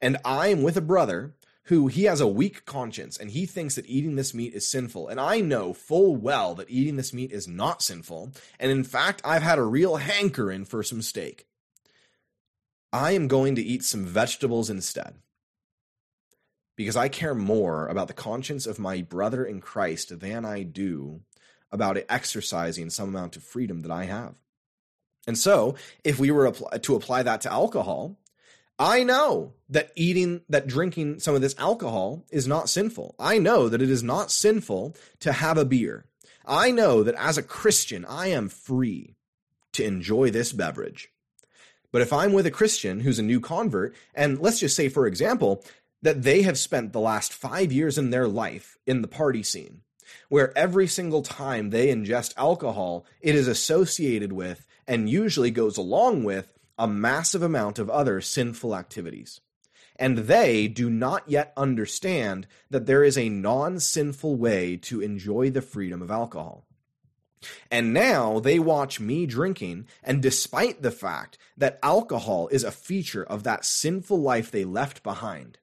[0.00, 1.34] and I'm with a brother
[1.70, 5.06] who he has a weak conscience and he thinks that eating this meat is sinful,
[5.06, 9.22] and I know full well that eating this meat is not sinful, and in fact,
[9.24, 11.46] I've had a real hankering for some steak,
[12.92, 15.14] I am going to eat some vegetables instead
[16.76, 21.20] because I care more about the conscience of my brother in Christ than I do
[21.70, 24.34] about exercising some amount of freedom that I have.
[25.24, 28.16] And so, if we were to apply that to alcohol,
[28.80, 33.14] I know that eating, that drinking some of this alcohol is not sinful.
[33.18, 36.06] I know that it is not sinful to have a beer.
[36.46, 39.16] I know that as a Christian, I am free
[39.74, 41.10] to enjoy this beverage.
[41.92, 45.06] But if I'm with a Christian who's a new convert, and let's just say, for
[45.06, 45.62] example,
[46.00, 49.82] that they have spent the last five years in their life in the party scene,
[50.30, 56.24] where every single time they ingest alcohol, it is associated with and usually goes along
[56.24, 59.42] with a massive amount of other sinful activities.
[59.96, 65.50] And they do not yet understand that there is a non sinful way to enjoy
[65.50, 66.66] the freedom of alcohol.
[67.70, 73.24] And now they watch me drinking, and despite the fact that alcohol is a feature
[73.24, 75.58] of that sinful life they left behind,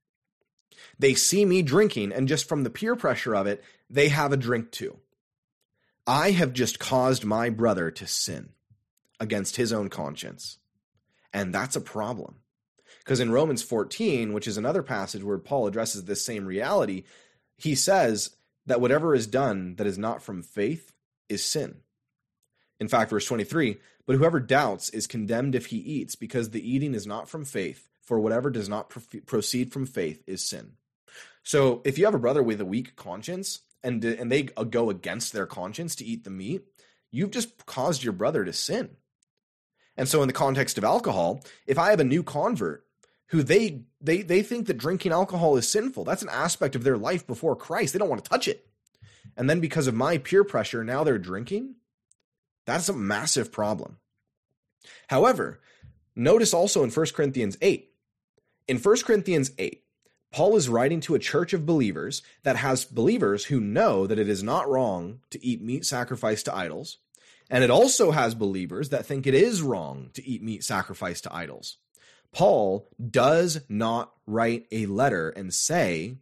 [0.99, 4.37] they see me drinking, and just from the peer pressure of it, they have a
[4.37, 4.97] drink too.
[6.05, 8.49] I have just caused my brother to sin
[9.19, 10.59] against his own conscience.
[11.37, 12.37] And that's a problem.
[13.03, 17.03] Because in Romans 14, which is another passage where Paul addresses this same reality,
[17.57, 20.93] he says that whatever is done that is not from faith
[21.29, 21.75] is sin.
[22.79, 26.95] In fact, verse 23 But whoever doubts is condemned if he eats, because the eating
[26.95, 28.91] is not from faith, for whatever does not
[29.27, 30.71] proceed from faith is sin.
[31.43, 35.33] So if you have a brother with a weak conscience and and they go against
[35.33, 36.63] their conscience to eat the meat,
[37.11, 38.97] you've just caused your brother to sin.
[39.97, 42.85] And so in the context of alcohol, if I have a new convert
[43.27, 46.97] who they they they think that drinking alcohol is sinful, that's an aspect of their
[46.97, 47.93] life before Christ.
[47.93, 48.67] They don't want to touch it.
[49.35, 51.75] And then because of my peer pressure, now they're drinking.
[52.65, 53.97] That's a massive problem.
[55.07, 55.59] However,
[56.15, 57.89] notice also in 1 Corinthians 8.
[58.67, 59.83] In 1 Corinthians 8,
[60.31, 64.27] Paul is writing to a church of believers that has believers who know that it
[64.27, 66.97] is not wrong to eat meat sacrificed to idols.
[67.49, 71.33] And it also has believers that think it is wrong to eat meat sacrificed to
[71.33, 71.77] idols.
[72.33, 76.17] Paul does not write a letter and say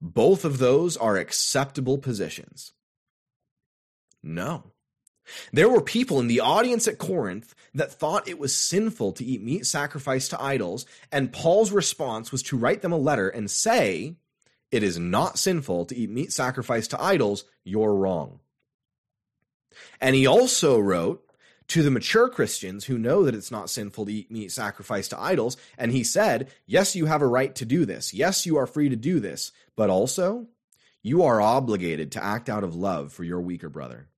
[0.00, 2.72] both of those are acceptable positions.
[4.22, 4.72] No.
[5.52, 9.42] There were people in the audience at Corinth that thought it was sinful to eat
[9.42, 14.16] meat sacrificed to idols, and Paul's response was to write them a letter and say,
[14.72, 18.40] It is not sinful to eat meat sacrificed to idols, you're wrong.
[20.00, 21.24] And he also wrote
[21.68, 25.20] to the mature Christians who know that it's not sinful to eat meat sacrificed to
[25.20, 25.56] idols.
[25.78, 28.12] And he said, Yes, you have a right to do this.
[28.12, 29.52] Yes, you are free to do this.
[29.76, 30.48] But also,
[31.02, 34.08] you are obligated to act out of love for your weaker brother.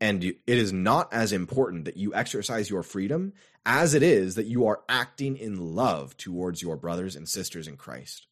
[0.00, 3.32] And it is not as important that you exercise your freedom
[3.66, 7.76] as it is that you are acting in love towards your brothers and sisters in
[7.76, 8.26] Christ.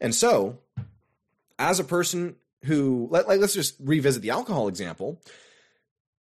[0.00, 0.60] And so,
[1.58, 2.36] as a person
[2.66, 5.22] who, like, let's just revisit the alcohol example.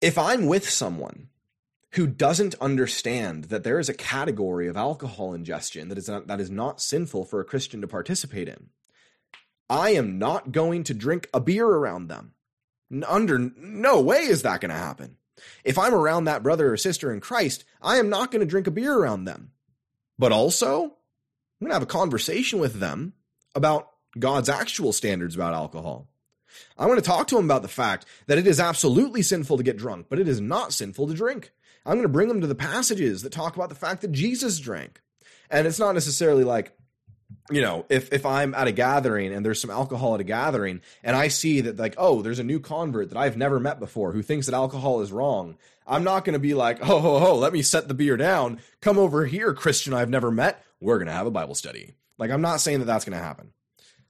[0.02, 1.30] If I'm with someone
[1.92, 6.42] who doesn't understand that there is a category of alcohol ingestion that is not, that
[6.42, 8.70] is not sinful for a Christian to participate in,
[9.70, 12.34] I am not going to drink a beer around them.
[13.08, 15.18] Under no way is that going to happen.
[15.64, 18.68] If I'm around that brother or sister in Christ, I am not going to drink
[18.68, 19.52] a beer around them.
[20.20, 20.90] But also, I'm
[21.62, 23.14] going to have a conversation with them
[23.54, 26.08] about God's actual standards about alcohol.
[26.78, 29.64] I want to talk to him about the fact that it is absolutely sinful to
[29.64, 31.52] get drunk, but it is not sinful to drink.
[31.86, 34.60] I'm going to bring them to the passages that talk about the fact that Jesus
[34.60, 35.02] drank.
[35.50, 36.76] And it's not necessarily like,
[37.52, 40.82] you know, if if I'm at a gathering and there's some alcohol at a gathering
[41.04, 44.12] and I see that like, oh, there's a new convert that I've never met before
[44.12, 47.36] who thinks that alcohol is wrong, I'm not going to be like, oh, ho, ho,
[47.36, 48.60] let me set the beer down.
[48.82, 50.64] Come over here, Christian I've never met.
[50.80, 51.94] We're going to have a Bible study.
[52.18, 53.52] Like, I'm not saying that that's going to happen.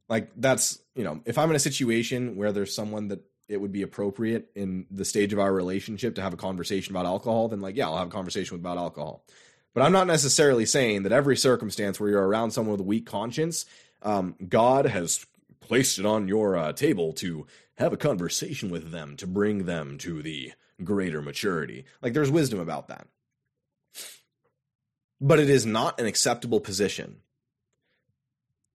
[0.08, 3.72] Like, that's, you know, if I'm in a situation where there's someone that it would
[3.72, 7.62] be appropriate in the stage of our relationship to have a conversation about alcohol, then
[7.62, 9.24] like, yeah, I'll have a conversation about alcohol.
[9.74, 13.06] But I'm not necessarily saying that every circumstance where you're around someone with a weak
[13.06, 13.66] conscience,
[14.02, 15.26] um, God has
[15.60, 17.46] placed it on your uh, table to
[17.78, 20.54] have a conversation with them to bring them to the
[20.84, 21.86] greater maturity.
[22.02, 23.08] Like there's wisdom about that.
[25.20, 27.18] But it is not an acceptable position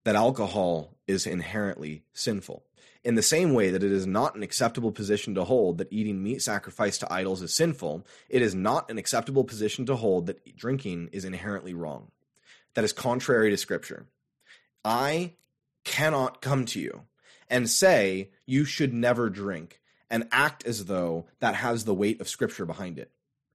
[0.03, 2.63] that alcohol is inherently sinful.
[3.03, 6.21] In the same way that it is not an acceptable position to hold that eating
[6.21, 10.55] meat sacrificed to idols is sinful, it is not an acceptable position to hold that
[10.55, 12.11] drinking is inherently wrong.
[12.75, 14.05] That is contrary to Scripture.
[14.85, 15.33] I
[15.83, 17.03] cannot come to you
[17.49, 22.29] and say you should never drink and act as though that has the weight of
[22.29, 23.11] Scripture behind it.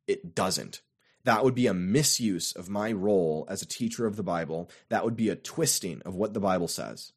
[0.08, 0.82] It doesn't.
[1.26, 4.70] That would be a misuse of my role as a teacher of the Bible.
[4.90, 7.12] That would be a twisting of what the Bible says.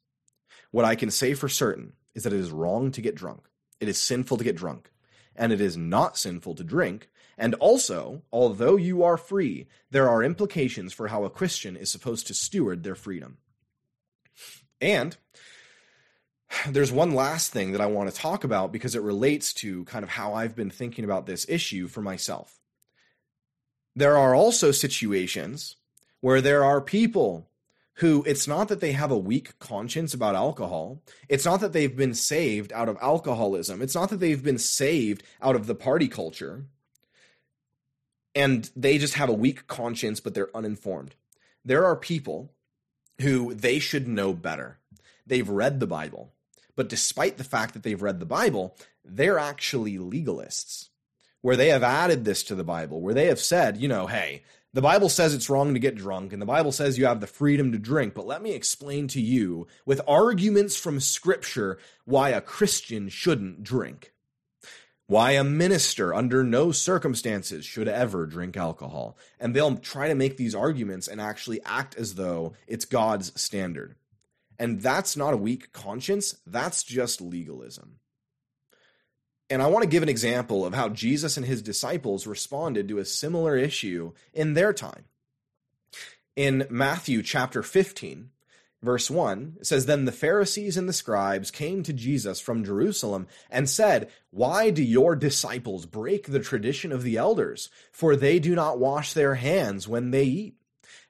[0.72, 3.42] What I can say for certain is that it is wrong to get drunk.
[3.78, 4.90] It is sinful to get drunk.
[5.36, 7.08] And it is not sinful to drink.
[7.38, 12.26] And also, although you are free, there are implications for how a Christian is supposed
[12.26, 13.38] to steward their freedom.
[14.80, 15.16] And
[16.68, 20.02] there's one last thing that I want to talk about because it relates to kind
[20.02, 22.59] of how I've been thinking about this issue for myself.
[23.94, 25.76] There are also situations
[26.20, 27.48] where there are people
[27.94, 31.02] who it's not that they have a weak conscience about alcohol.
[31.28, 33.82] It's not that they've been saved out of alcoholism.
[33.82, 36.64] It's not that they've been saved out of the party culture
[38.34, 41.14] and they just have a weak conscience, but they're uninformed.
[41.64, 42.52] There are people
[43.20, 44.78] who they should know better.
[45.26, 46.32] They've read the Bible,
[46.76, 50.88] but despite the fact that they've read the Bible, they're actually legalists,
[51.42, 54.42] where they have added this to the Bible, where they have said, you know, hey,
[54.72, 57.26] the Bible says it's wrong to get drunk, and the Bible says you have the
[57.26, 62.40] freedom to drink, but let me explain to you, with arguments from Scripture, why a
[62.40, 64.12] Christian shouldn't drink.
[65.08, 69.18] Why a minister, under no circumstances, should ever drink alcohol.
[69.40, 73.96] And they'll try to make these arguments and actually act as though it's God's standard.
[74.56, 77.98] And that's not a weak conscience, that's just legalism.
[79.50, 82.98] And I want to give an example of how Jesus and his disciples responded to
[82.98, 85.04] a similar issue in their time.
[86.36, 88.30] In Matthew chapter 15,
[88.80, 93.26] verse 1, it says, Then the Pharisees and the scribes came to Jesus from Jerusalem
[93.50, 97.70] and said, Why do your disciples break the tradition of the elders?
[97.90, 100.54] For they do not wash their hands when they eat.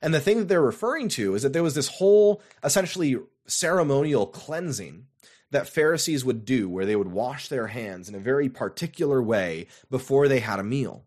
[0.00, 4.26] And the thing that they're referring to is that there was this whole essentially ceremonial
[4.26, 5.06] cleansing
[5.50, 9.66] that Pharisees would do, where they would wash their hands in a very particular way
[9.90, 11.04] before they had a meal.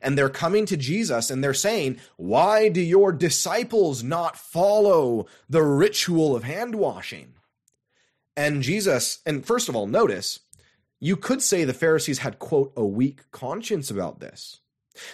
[0.00, 5.62] And they're coming to Jesus and they're saying, Why do your disciples not follow the
[5.62, 7.34] ritual of hand washing?
[8.36, 10.40] And Jesus, and first of all, notice,
[11.00, 14.60] you could say the Pharisees had, quote, a weak conscience about this.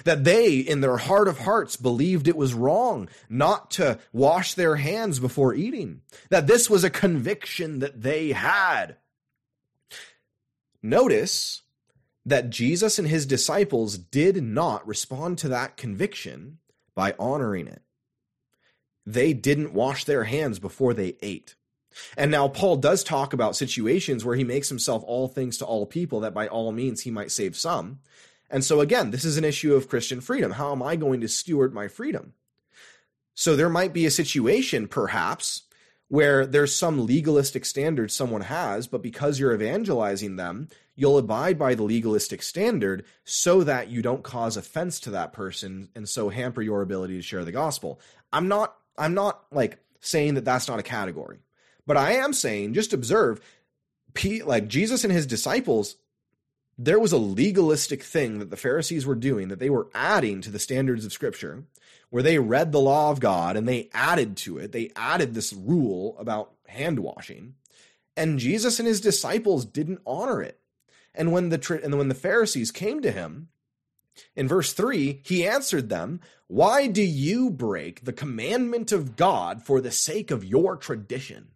[0.05, 4.77] That they, in their heart of hearts, believed it was wrong not to wash their
[4.77, 6.03] hands before eating.
[6.29, 8.97] That this was a conviction that they had.
[10.83, 11.63] Notice
[12.25, 16.59] that Jesus and his disciples did not respond to that conviction
[16.95, 17.83] by honoring it.
[19.07, 21.55] They didn't wash their hands before they ate.
[22.17, 25.87] And now Paul does talk about situations where he makes himself all things to all
[25.87, 28.01] people that by all means he might save some.
[28.51, 30.53] And so again, this is an issue of Christian freedom.
[30.53, 32.35] How am I going to steward my freedom?
[33.35, 35.63] So there might be a situation perhaps
[36.09, 41.75] where there's some legalistic standard someone has, but because you're evangelizing them, you'll abide by
[41.75, 46.61] the legalistic standard so that you don't cause offense to that person and so hamper
[46.61, 48.01] your ability to share the gospel.
[48.33, 51.39] I'm not I'm not like saying that that's not a category.
[51.87, 53.41] But I am saying just observe
[54.45, 55.97] like Jesus and his disciples
[56.83, 60.51] there was a legalistic thing that the Pharisees were doing that they were adding to
[60.51, 61.65] the standards of Scripture,
[62.09, 64.73] where they read the law of God and they added to it.
[64.73, 67.55] They added this rule about hand washing,
[68.17, 70.59] and Jesus and his disciples didn't honor it.
[71.15, 73.49] And when the and when the Pharisees came to him,
[74.35, 79.83] in verse 3, he answered them, Why do you break the commandment of God for
[79.83, 81.49] the sake of your tradition?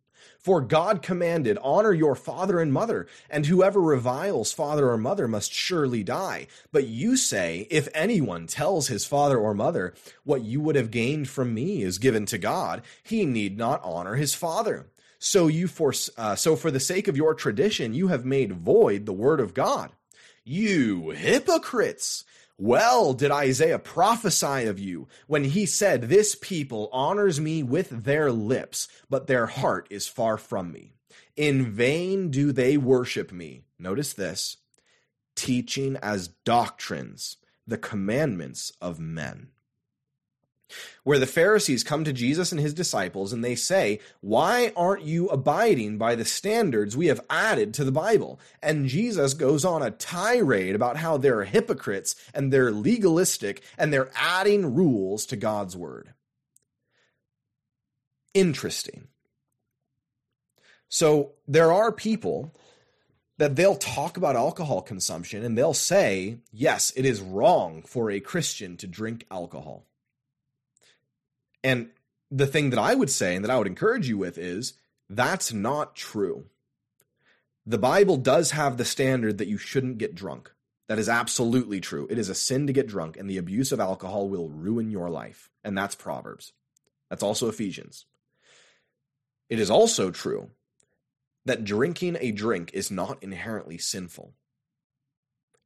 [0.45, 5.55] For God commanded, Honor your father and mother, and whoever reviles father or mother must
[5.55, 6.49] surely die.
[6.71, 11.31] But you say, If anyone tells his father or mother, What you would have gained
[11.31, 14.87] from me is given to God, he need not honor his father.
[15.19, 19.07] So you for uh, so for the sake of your tradition, you have made void
[19.07, 19.93] the word of God.
[20.45, 22.27] You hypocrites!
[22.57, 28.31] Well did Isaiah prophesy of you when he said, This people honors me with their
[28.31, 30.93] lips, but their heart is far from me.
[31.37, 33.63] In vain do they worship me.
[33.79, 34.59] Notice this
[35.35, 39.49] teaching as doctrines the commandments of men
[41.03, 45.29] where the Pharisees come to Jesus and his disciples and they say, Why aren't you
[45.29, 48.41] abiding by the standards we have added to the Bible?
[48.63, 54.11] And Jesus goes on a tirade about how they're hypocrites and they're legalistic and they're
[54.15, 56.15] adding rules to God's word.
[58.33, 59.09] Interesting.
[60.89, 62.55] So there are people
[63.39, 68.21] that they'll talk about alcohol consumption and they'll say, yes, it is wrong for a
[68.21, 69.87] Christian to drink alcohol.
[71.65, 71.89] And
[72.31, 74.75] the thing that I would say and that I would encourage you with is
[75.09, 76.45] that's not true.
[77.67, 80.53] The Bible does have the standard that you shouldn't get drunk.
[80.87, 82.07] That is absolutely true.
[82.11, 85.09] It is a sin to get drunk, and the abuse of alcohol will ruin your
[85.09, 85.51] life.
[85.65, 86.53] And that's Proverbs.
[87.09, 88.05] That's also Ephesians.
[89.49, 90.51] It is also true
[91.47, 94.35] that drinking a drink is not inherently sinful.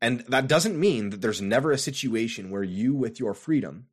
[0.01, 3.87] And that doesn't mean that there's never a situation where you, with your freedom,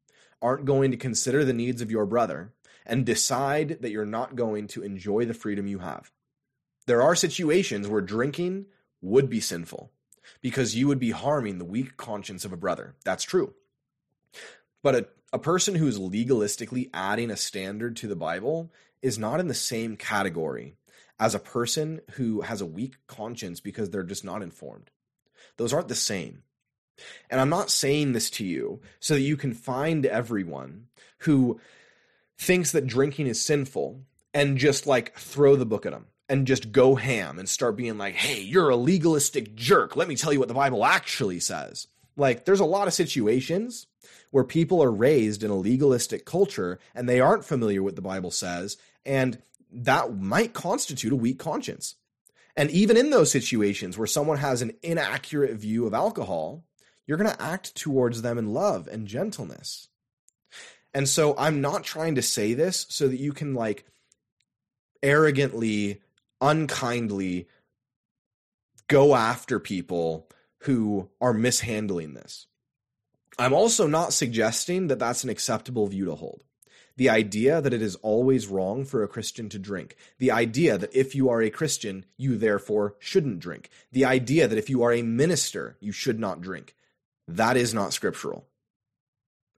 [0.45, 2.53] aren't going to consider the needs of your brother
[2.85, 6.11] and decide that you're not going to enjoy the freedom you have.
[6.85, 8.67] There are situations where drinking
[9.01, 9.89] would be sinful
[10.41, 12.93] because you would be harming the weak conscience of a brother.
[13.03, 13.55] That's true.
[14.83, 18.71] But a, a person who is legalistically adding a standard to the Bible
[19.01, 20.75] is not in the same category
[21.19, 24.91] as a person who has a weak conscience because they're just not informed.
[25.57, 26.43] Those aren't the same.
[27.29, 30.87] And I'm not saying this to you so that you can find everyone
[31.19, 31.59] who
[32.37, 34.01] thinks that drinking is sinful
[34.33, 37.97] and just like throw the book at them and just go ham and start being
[37.97, 39.95] like, hey, you're a legalistic jerk.
[39.95, 41.87] Let me tell you what the Bible actually says.
[42.17, 43.87] Like, there's a lot of situations
[44.31, 48.01] where people are raised in a legalistic culture and they aren't familiar with what the
[48.01, 49.41] Bible says, and
[49.71, 51.95] that might constitute a weak conscience.
[52.57, 56.63] And even in those situations where someone has an inaccurate view of alcohol,
[57.07, 59.89] you're going to act towards them in love and gentleness.
[60.93, 63.85] And so I'm not trying to say this so that you can like
[65.03, 66.01] arrogantly,
[66.39, 67.47] unkindly
[68.87, 70.29] go after people
[70.59, 72.47] who are mishandling this.
[73.37, 76.41] I'm also not suggesting that that's an acceptable view to hold.
[76.97, 79.97] The idea that it is always wrong for a Christian to drink.
[80.17, 83.69] The idea that if you are a Christian, you therefore shouldn't drink.
[83.91, 86.73] The idea that if you are a minister, you should not drink.
[87.28, 88.45] That is not scriptural.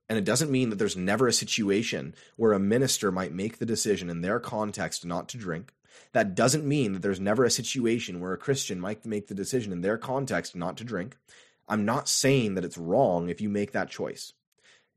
[0.08, 3.66] And it doesn't mean that there's never a situation where a minister might make the
[3.66, 5.74] decision in their context not to drink.
[6.12, 9.72] That doesn't mean that there's never a situation where a Christian might make the decision
[9.72, 11.16] in their context not to drink.
[11.68, 14.32] I'm not saying that it's wrong if you make that choice.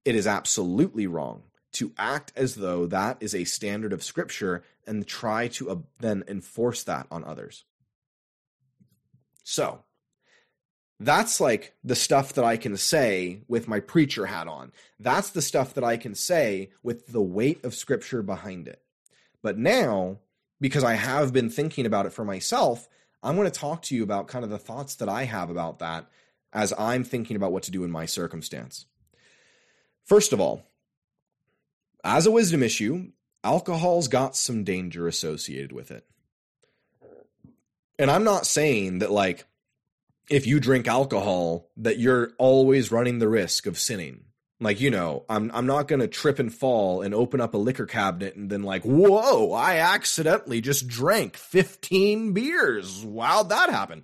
[0.06, 1.44] It is absolutely wrong
[1.74, 6.24] to act as though that is a standard of Scripture and try to uh, then
[6.28, 7.66] enforce that on others.
[9.44, 9.84] So,
[11.02, 14.72] that's like the stuff that I can say with my preacher hat on.
[15.00, 18.82] That's the stuff that I can say with the weight of scripture behind it.
[19.42, 20.20] But now,
[20.60, 22.88] because I have been thinking about it for myself,
[23.24, 25.80] I'm going to talk to you about kind of the thoughts that I have about
[25.80, 26.06] that
[26.54, 28.86] as I'm thinking about what to do in my circumstance.
[30.06, 30.64] First of all,
[32.04, 33.12] as a wisdom issue,
[33.44, 36.06] alcohol's got some danger associated with it.
[37.98, 39.46] And I'm not saying that like
[40.32, 44.24] if you drink alcohol that you're always running the risk of sinning.
[44.62, 47.86] Like, you know, I'm I'm not to trip and fall and open up a liquor
[47.86, 53.04] cabinet and then like, "Whoa, I accidentally just drank 15 beers.
[53.04, 54.04] Wow, that happened."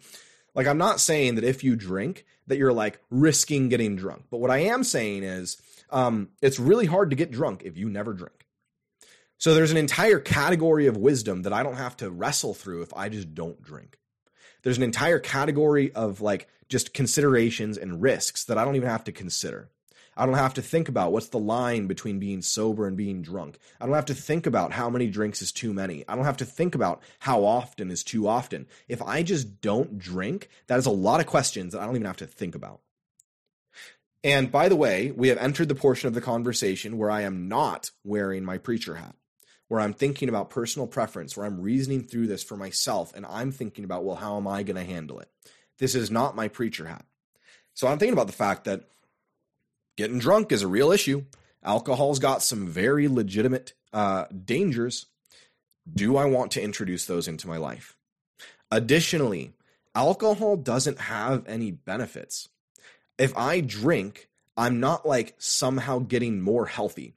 [0.53, 4.23] Like I'm not saying that if you drink that you're like risking getting drunk.
[4.29, 5.61] But what I am saying is
[5.91, 8.47] um, it's really hard to get drunk if you never drink.
[9.37, 12.93] So there's an entire category of wisdom that I don't have to wrestle through if
[12.95, 13.97] I just don't drink.
[14.63, 19.03] There's an entire category of like just considerations and risks that I don't even have
[19.05, 19.69] to consider.
[20.17, 23.59] I don't have to think about what's the line between being sober and being drunk.
[23.79, 26.03] I don't have to think about how many drinks is too many.
[26.07, 28.65] I don't have to think about how often is too often.
[28.87, 32.07] If I just don't drink, that is a lot of questions that I don't even
[32.07, 32.81] have to think about.
[34.23, 37.47] And by the way, we have entered the portion of the conversation where I am
[37.47, 39.15] not wearing my preacher hat,
[39.67, 43.51] where I'm thinking about personal preference, where I'm reasoning through this for myself, and I'm
[43.51, 45.29] thinking about, well, how am I going to handle it?
[45.77, 47.05] This is not my preacher hat.
[47.73, 48.83] So I'm thinking about the fact that
[49.97, 51.25] getting drunk is a real issue.
[51.63, 55.05] Alcohol's got some very legitimate uh, dangers.
[55.93, 57.95] Do I want to introduce those into my life?
[58.71, 59.53] Additionally,
[59.93, 62.49] alcohol doesn't have any benefits.
[63.17, 67.15] If I drink, I'm not like somehow getting more healthy.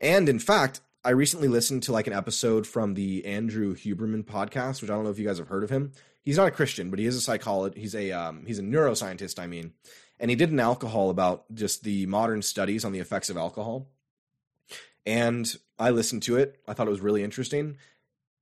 [0.00, 4.82] And in fact, I recently listened to like an episode from the Andrew Huberman podcast,
[4.82, 5.92] which I don't know if you guys have heard of him.
[6.22, 7.80] He's not a Christian, but he is a psychologist.
[7.80, 9.38] He's a um, he's a neuroscientist.
[9.38, 9.72] I mean,
[10.20, 13.88] and he did an alcohol about just the modern studies on the effects of alcohol.
[15.06, 16.60] And I listened to it.
[16.68, 17.78] I thought it was really interesting.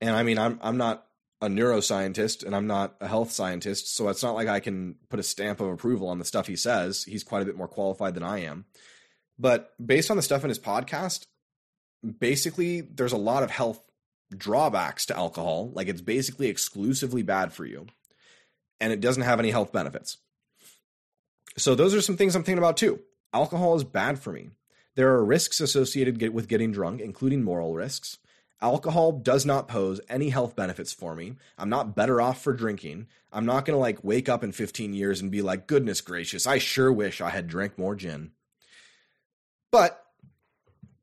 [0.01, 1.07] And I mean, I'm I'm not
[1.41, 5.21] a neuroscientist and I'm not a health scientist, so it's not like I can put
[5.21, 7.05] a stamp of approval on the stuff he says.
[7.05, 8.65] He's quite a bit more qualified than I am.
[9.39, 11.27] But based on the stuff in his podcast,
[12.19, 13.79] basically there's a lot of health
[14.35, 15.71] drawbacks to alcohol.
[15.73, 17.87] Like it's basically exclusively bad for you.
[18.79, 20.17] And it doesn't have any health benefits.
[21.57, 22.99] So those are some things I'm thinking about too.
[23.33, 24.49] Alcohol is bad for me.
[24.95, 28.17] There are risks associated with getting drunk, including moral risks.
[28.61, 31.35] Alcohol does not pose any health benefits for me.
[31.57, 33.07] I'm not better off for drinking.
[33.31, 36.47] I'm not going to like wake up in 15 years and be like, goodness gracious,
[36.47, 38.31] I sure wish I had drank more gin.
[39.71, 40.03] But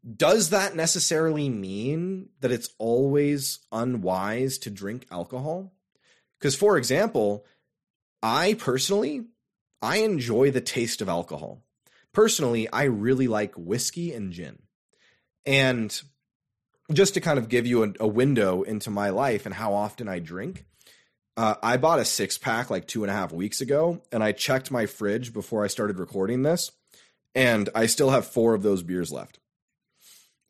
[0.04, 5.72] does that necessarily mean that it's always unwise to drink alcohol?
[6.38, 7.46] Because, for example,
[8.22, 9.26] I personally
[9.80, 11.62] I enjoy the taste of alcohol.
[12.12, 14.62] Personally, I really like whiskey and gin.
[15.44, 16.00] And
[16.92, 20.08] just to kind of give you a, a window into my life and how often
[20.08, 20.64] I drink,
[21.36, 24.32] uh, I bought a six pack like two and a half weeks ago, and I
[24.32, 26.70] checked my fridge before I started recording this,
[27.34, 29.38] and I still have four of those beers left.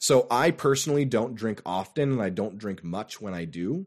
[0.05, 3.86] So I personally don't drink often, and I don't drink much when I do.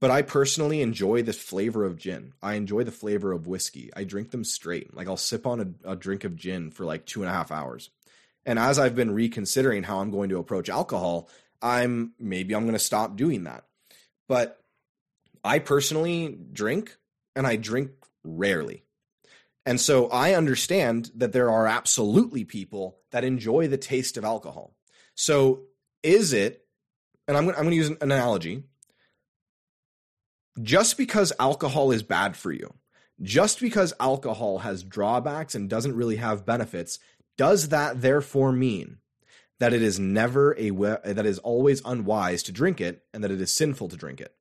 [0.00, 2.34] But I personally enjoy the flavor of gin.
[2.40, 3.90] I enjoy the flavor of whiskey.
[3.96, 4.94] I drink them straight.
[4.94, 7.50] Like I'll sip on a, a drink of gin for like two and a half
[7.50, 7.90] hours.
[8.46, 11.28] And as I've been reconsidering how I'm going to approach alcohol,
[11.60, 13.64] I'm maybe I'm going to stop doing that.
[14.28, 14.60] But
[15.42, 16.96] I personally drink
[17.34, 17.90] and I drink
[18.22, 18.84] rarely.
[19.66, 24.76] And so I understand that there are absolutely people that enjoy the taste of alcohol.
[25.14, 25.62] So
[26.02, 26.64] is it,
[27.28, 28.64] and I'm, I'm going to use an analogy
[30.60, 32.74] just because alcohol is bad for you,
[33.20, 36.98] just because alcohol has drawbacks and doesn't really have benefits,
[37.38, 38.98] does that therefore mean
[39.60, 43.40] that it is never a that is always unwise to drink it and that it
[43.40, 44.34] is sinful to drink it?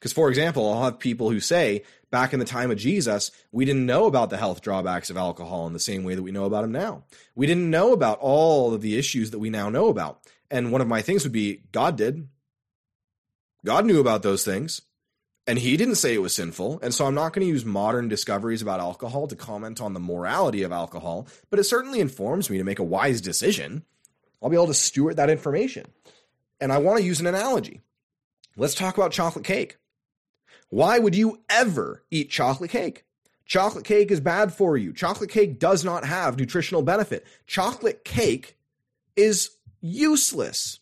[0.00, 3.64] Because, for example, I'll have people who say, back in the time of Jesus, we
[3.64, 6.46] didn't know about the health drawbacks of alcohol in the same way that we know
[6.46, 7.04] about them now.
[7.34, 10.20] We didn't know about all of the issues that we now know about.
[10.50, 12.28] And one of my things would be God did.
[13.64, 14.80] God knew about those things
[15.50, 16.78] and he didn't say it was sinful.
[16.80, 19.98] And so I'm not going to use modern discoveries about alcohol to comment on the
[20.00, 23.84] morality of alcohol, but it certainly informs me to make a wise decision.
[24.40, 25.86] I'll be able to steward that information.
[26.60, 27.80] And I want to use an analogy.
[28.56, 29.76] Let's talk about chocolate cake.
[30.70, 33.04] Why would you ever eat chocolate cake?
[33.44, 34.92] Chocolate cake is bad for you.
[34.92, 37.26] Chocolate cake does not have nutritional benefit.
[37.46, 38.56] Chocolate cake
[39.16, 39.50] is
[39.80, 40.78] useless.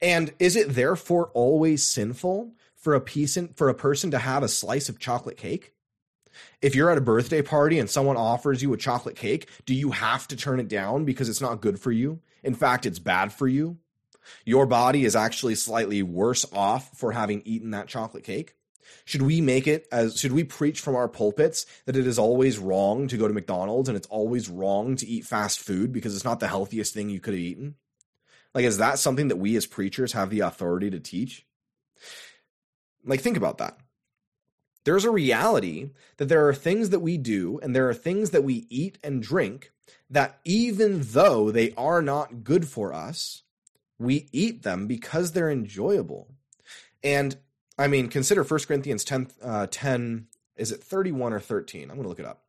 [0.00, 4.42] And is it therefore always sinful for a piece in, for a person to have
[4.42, 5.74] a slice of chocolate cake?
[6.62, 9.90] If you're at a birthday party and someone offers you a chocolate cake, do you
[9.90, 12.20] have to turn it down because it's not good for you?
[12.42, 13.76] In fact, it's bad for you.
[14.46, 18.54] Your body is actually slightly worse off for having eaten that chocolate cake.
[19.04, 22.58] Should we make it as should we preach from our pulpits that it is always
[22.58, 26.24] wrong to go to McDonald's and it's always wrong to eat fast food because it's
[26.24, 27.74] not the healthiest thing you could have eaten?
[28.54, 31.46] Like, is that something that we as preachers have the authority to teach?
[33.04, 33.78] Like, think about that.
[34.84, 38.44] There's a reality that there are things that we do and there are things that
[38.44, 39.70] we eat and drink
[40.08, 43.42] that even though they are not good for us,
[43.98, 46.28] we eat them because they're enjoyable.
[47.04, 47.36] And
[47.80, 50.26] I mean, consider 1 Corinthians 10, uh, 10
[50.56, 51.84] is it 31 or 13?
[51.84, 52.42] I'm going to look it up.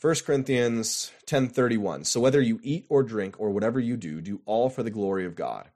[0.00, 2.04] 1 Corinthians 10:31.
[2.04, 5.24] So whether you eat or drink or whatever you do, do all for the glory
[5.24, 5.70] of God.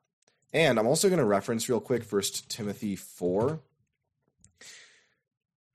[0.52, 3.60] And I'm also going to reference real quick 1 Timothy 4.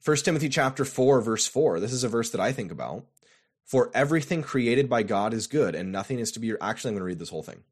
[0.05, 1.79] 1 Timothy chapter 4 verse 4.
[1.79, 3.05] This is a verse that I think about.
[3.63, 7.01] For everything created by God is good and nothing is to be actually I'm going
[7.01, 7.63] to read this whole thing.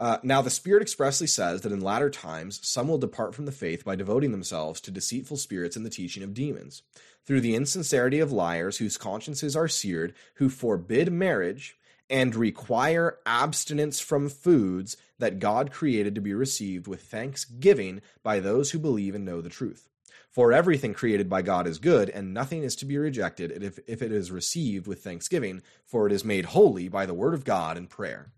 [0.00, 3.52] Uh, now, the Spirit expressly says that in latter times some will depart from the
[3.52, 6.82] faith by devoting themselves to deceitful spirits and the teaching of demons,
[7.26, 11.76] through the insincerity of liars whose consciences are seared, who forbid marriage
[12.08, 18.70] and require abstinence from foods that God created to be received with thanksgiving by those
[18.70, 19.90] who believe and know the truth.
[20.30, 24.00] For everything created by God is good, and nothing is to be rejected if, if
[24.00, 27.76] it is received with thanksgiving, for it is made holy by the word of God
[27.76, 28.32] and prayer.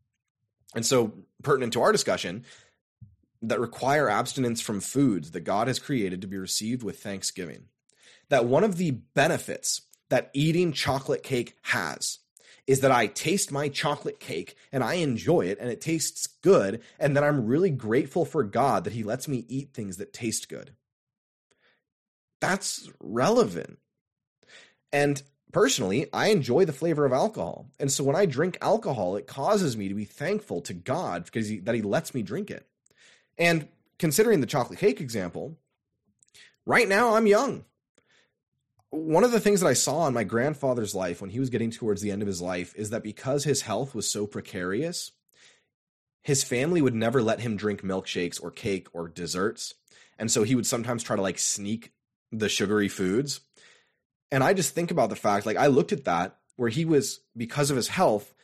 [0.74, 1.12] And so,
[1.42, 2.44] pertinent to our discussion,
[3.42, 7.64] that require abstinence from foods that God has created to be received with thanksgiving.
[8.28, 12.20] That one of the benefits that eating chocolate cake has
[12.66, 16.80] is that I taste my chocolate cake and I enjoy it and it tastes good,
[16.98, 20.48] and that I'm really grateful for God that He lets me eat things that taste
[20.48, 20.72] good.
[22.40, 23.78] That's relevant.
[24.92, 25.22] And
[25.52, 27.66] personally, I enjoy the flavor of alcohol.
[27.78, 31.48] And so when I drink alcohol, it causes me to be thankful to God because
[31.48, 32.66] he, that he lets me drink it.
[33.38, 35.56] And considering the chocolate cake example,
[36.66, 37.64] right now I'm young.
[38.90, 41.70] One of the things that I saw in my grandfather's life when he was getting
[41.70, 45.12] towards the end of his life is that because his health was so precarious,
[46.22, 49.74] his family would never let him drink milkshakes or cake or desserts.
[50.18, 51.92] And so he would sometimes try to like sneak
[52.30, 53.40] the sugary foods
[54.32, 57.20] and I just think about the fact, like, I looked at that where he was,
[57.36, 58.34] because of his health,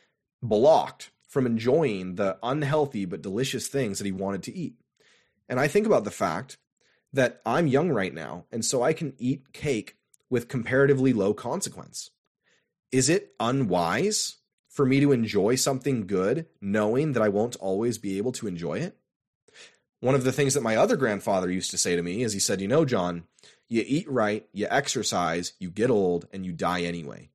[0.41, 4.75] blocked from enjoying the unhealthy but delicious things that he wanted to eat.
[5.49, 6.57] And I think about the fact
[7.11, 9.97] that I'm young right now, and so I can eat cake
[10.29, 12.11] with comparatively low consequence.
[12.91, 14.37] Is it unwise
[14.69, 18.75] for me to enjoy something good knowing that I won't always be able to enjoy
[18.79, 18.95] it?
[20.01, 22.39] One of the things that my other grandfather used to say to me is he
[22.39, 23.23] said, You know, John,
[23.69, 27.29] you eat right, you exercise, you get old, and you die anyway.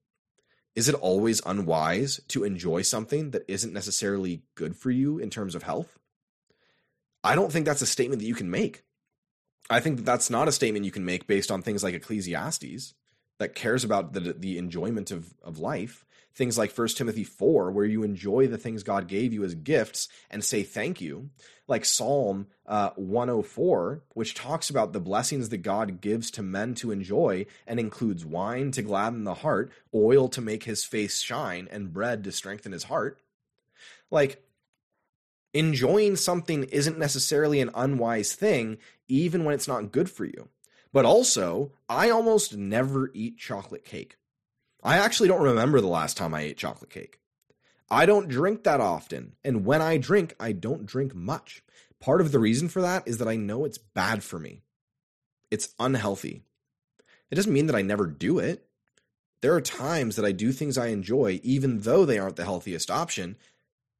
[0.75, 5.55] Is it always unwise to enjoy something that isn't necessarily good for you in terms
[5.55, 5.99] of health?
[7.23, 8.83] I don't think that's a statement that you can make.
[9.71, 12.95] I think that that's not a statement you can make based on things like Ecclesiastes
[13.39, 16.05] that cares about the the enjoyment of of life.
[16.35, 20.09] Things like 1 Timothy 4 where you enjoy the things God gave you as gifts
[20.31, 21.31] and say thank you
[21.67, 26.91] like Psalm uh, 104, which talks about the blessings that God gives to men to
[26.91, 31.93] enjoy and includes wine to gladden the heart, oil to make his face shine, and
[31.93, 33.19] bread to strengthen his heart.
[34.11, 34.43] Like,
[35.53, 38.79] enjoying something isn't necessarily an unwise thing,
[39.09, 40.49] even when it's not good for you.
[40.93, 44.17] But also, I almost never eat chocolate cake.
[44.85, 47.19] I actually don't remember the last time I ate chocolate cake.
[47.91, 49.35] I don't drink that often.
[49.43, 51.63] And when I drink, I don't drink much.
[52.01, 54.63] Part of the reason for that is that I know it's bad for me.
[55.51, 56.43] It's unhealthy.
[57.31, 58.67] It doesn't mean that I never do it.
[59.41, 62.91] There are times that I do things I enjoy, even though they aren't the healthiest
[62.91, 63.37] option,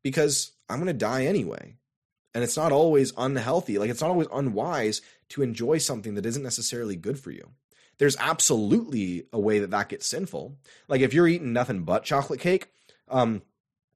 [0.03, 1.77] because I'm going to die anyway.
[2.35, 3.79] And it's not always unhealthy.
[3.79, 7.51] Like, it's not always unwise to enjoy something that isn't necessarily good for you.
[7.99, 10.57] There's absolutely a way that that gets sinful.
[10.89, 12.69] Like, if you're eating nothing but chocolate cake,
[13.09, 13.43] um,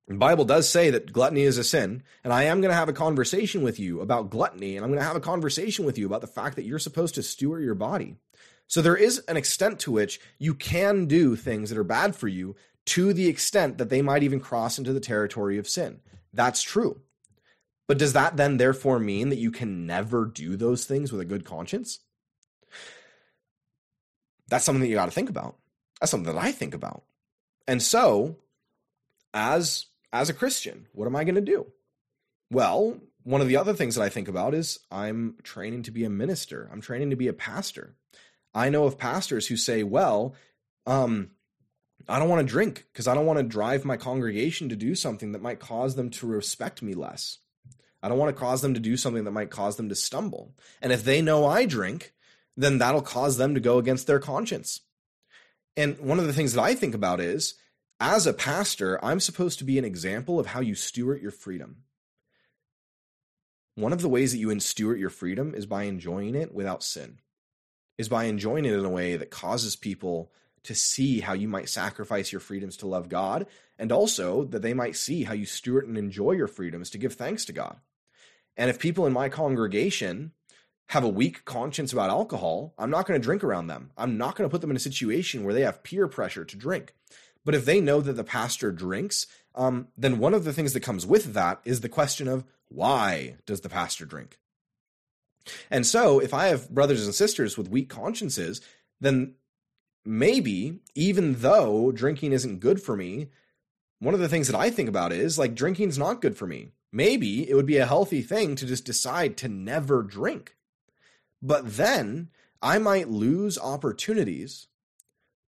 [0.06, 2.88] the Bible does say that gluttony is a sin, and I am going to have
[2.88, 6.06] a conversation with you about gluttony, and I'm going to have a conversation with you
[6.06, 8.16] about the fact that you're supposed to steward your body.
[8.66, 12.28] So there is an extent to which you can do things that are bad for
[12.28, 16.00] you to the extent that they might even cross into the territory of sin.
[16.32, 17.00] That's true.
[17.86, 21.26] But does that then therefore mean that you can never do those things with a
[21.26, 22.00] good conscience?
[24.48, 25.56] That's something that you got to think about.
[26.00, 27.04] That's something that I think about.
[27.66, 28.36] And so,
[29.34, 31.66] as as a Christian, what am I going to do?
[32.50, 36.04] Well, one of the other things that I think about is I'm training to be
[36.04, 36.68] a minister.
[36.72, 37.94] I'm training to be a pastor.
[38.54, 40.34] I know of pastors who say, well,
[40.86, 41.32] um,
[42.08, 44.94] I don't want to drink because I don't want to drive my congregation to do
[44.94, 47.38] something that might cause them to respect me less.
[48.02, 50.54] I don't want to cause them to do something that might cause them to stumble.
[50.80, 52.14] And if they know I drink,
[52.58, 54.80] then that'll cause them to go against their conscience.
[55.76, 57.54] And one of the things that I think about is
[58.00, 61.78] As a pastor, I'm supposed to be an example of how you steward your freedom.
[63.74, 67.18] One of the ways that you steward your freedom is by enjoying it without sin,
[67.96, 70.30] is by enjoying it in a way that causes people
[70.62, 73.46] to see how you might sacrifice your freedoms to love God,
[73.78, 77.14] and also that they might see how you steward and enjoy your freedoms to give
[77.14, 77.78] thanks to God.
[78.56, 80.32] And if people in my congregation
[80.88, 83.90] have a weak conscience about alcohol, I'm not going to drink around them.
[83.96, 86.56] I'm not going to put them in a situation where they have peer pressure to
[86.56, 86.94] drink.
[87.44, 90.80] But if they know that the pastor drinks, um, then one of the things that
[90.80, 94.38] comes with that is the question of why does the pastor drink?
[95.70, 98.60] And so, if I have brothers and sisters with weak consciences,
[99.00, 99.34] then
[100.04, 103.28] maybe even though drinking isn't good for me,
[103.98, 106.68] one of the things that I think about is like drinking's not good for me.
[106.92, 110.54] Maybe it would be a healthy thing to just decide to never drink.
[111.40, 112.28] But then
[112.60, 114.66] I might lose opportunities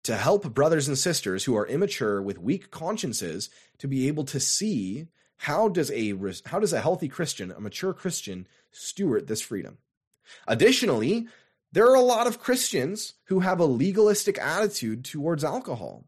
[0.05, 4.39] to help brothers and sisters who are immature with weak consciences to be able to
[4.39, 5.09] see
[5.39, 6.14] how does a
[6.47, 9.78] how does a healthy Christian, a mature Christian steward this freedom.
[10.47, 11.28] Additionally,
[11.72, 16.05] there are a lot of Christians who have a legalistic attitude towards alcohol.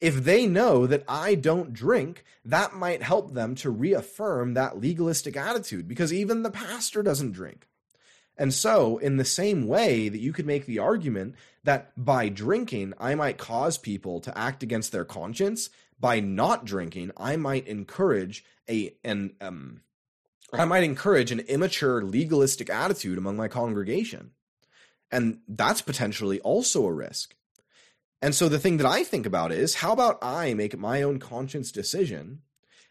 [0.00, 5.36] If they know that I don't drink, that might help them to reaffirm that legalistic
[5.36, 7.66] attitude because even the pastor doesn't drink.
[8.40, 12.94] And so, in the same way that you could make the argument that by drinking,
[12.98, 15.68] I might cause people to act against their conscience,
[16.00, 19.82] by not drinking, I might encourage a an um,
[20.54, 24.30] I might encourage an immature legalistic attitude among my congregation.
[25.12, 27.34] And that's potentially also a risk.
[28.22, 31.18] And so the thing that I think about is how about I make my own
[31.18, 32.40] conscience decision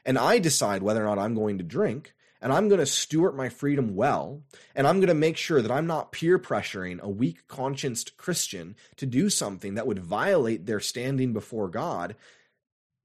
[0.05, 3.35] and I decide whether or not I'm going to drink and I'm going to steward
[3.35, 4.41] my freedom well
[4.75, 8.75] and I'm going to make sure that I'm not peer pressuring a weak conscienced Christian
[8.97, 12.15] to do something that would violate their standing before God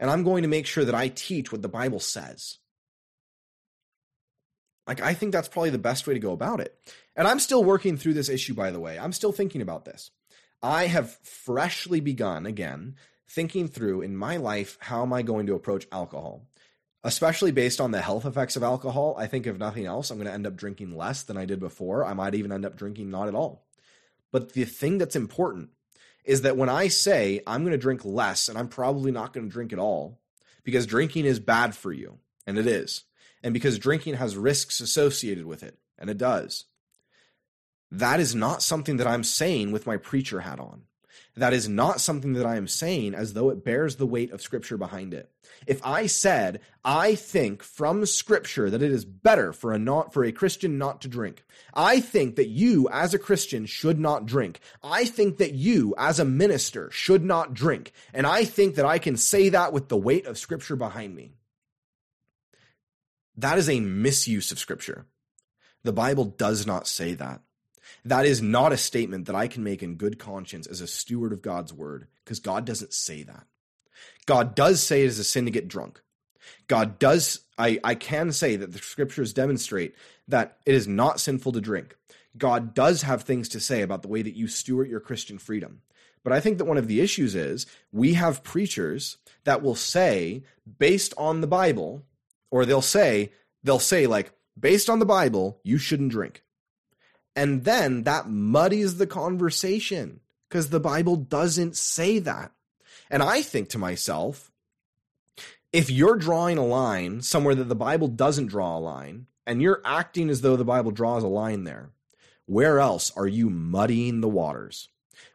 [0.01, 2.59] and I'm going to make sure that I teach what the Bible says.
[4.87, 6.77] Like, I think that's probably the best way to go about it.
[7.17, 8.99] And I'm still working through this issue, by the way.
[8.99, 10.11] I'm still thinking about this.
[10.63, 12.97] I have freshly begun again
[13.29, 16.43] thinking through in my life how am I going to approach alcohol,
[17.05, 19.15] especially based on the health effects of alcohol.
[19.17, 21.61] I think, if nothing else, I'm going to end up drinking less than I did
[21.61, 22.05] before.
[22.05, 23.65] I might even end up drinking not at all.
[24.33, 25.71] But the thing that's important
[26.25, 29.47] is that when I say I'm going to drink less and I'm probably not going
[29.47, 30.19] to drink at all,
[30.65, 33.05] because drinking is bad for you, and it is
[33.45, 36.65] and because drinking has risks associated with it, and it does.
[37.91, 40.85] That is not something that I'm saying with my preacher hat on.
[41.37, 44.41] That is not something that I am saying as though it bears the weight of
[44.41, 45.31] Scripture behind it.
[45.67, 50.25] If I said, I think from Scripture that it is better for a not for
[50.25, 51.43] a Christian not to drink,
[51.75, 54.61] I think that you as a Christian should not drink.
[54.83, 58.99] I think that you as a minister should not drink, and I think that I
[58.99, 61.33] can say that with the weight of Scripture behind me.
[63.37, 65.07] That is a misuse of scripture.
[65.83, 67.43] The Bible does not say that.
[68.05, 71.33] That is not a statement that I can make in good conscience as a steward
[71.33, 73.47] of God's word, because God doesn't say that.
[74.27, 76.03] God does say it is a sin to get drunk.
[76.69, 79.95] God does, I, I can say that the scriptures demonstrate
[80.29, 81.97] that it is not sinful to drink.
[82.37, 85.81] God does have things to say about the way that you steward your Christian freedom.
[86.23, 90.43] But I think that one of the issues is we have preachers that will say,
[90.79, 92.03] based on the Bible,
[92.55, 93.33] or they'll say
[93.65, 96.44] they'll say like based on the bible you shouldn't drink
[97.37, 102.53] and then that muddies the conversation because the bible doesn't say that.
[103.11, 104.51] And i think to myself
[105.73, 109.83] if you're drawing a line somewhere that the bible doesn't draw a line and you're
[109.85, 111.91] acting as though the bible draws a line there
[112.47, 114.89] where else are you muddying the waters?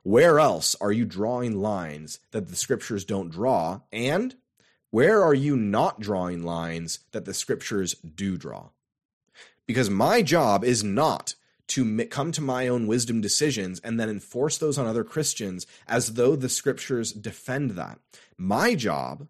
[0.03, 3.81] Where else are you drawing lines that the scriptures don't draw?
[3.91, 4.35] And
[4.91, 8.69] where are you not drawing lines that the scriptures do draw?
[9.65, 11.35] Because my job is not
[11.69, 16.13] to come to my own wisdom decisions and then enforce those on other Christians as
[16.13, 17.99] though the scriptures defend that.
[18.37, 19.27] My job,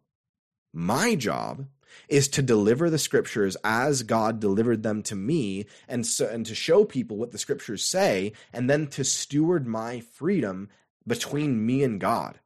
[0.73, 1.67] my job
[2.07, 6.55] is to deliver the scriptures as God delivered them to me and so, and to
[6.55, 10.69] show people what the scriptures say and then to steward my freedom
[11.05, 12.39] between me and God.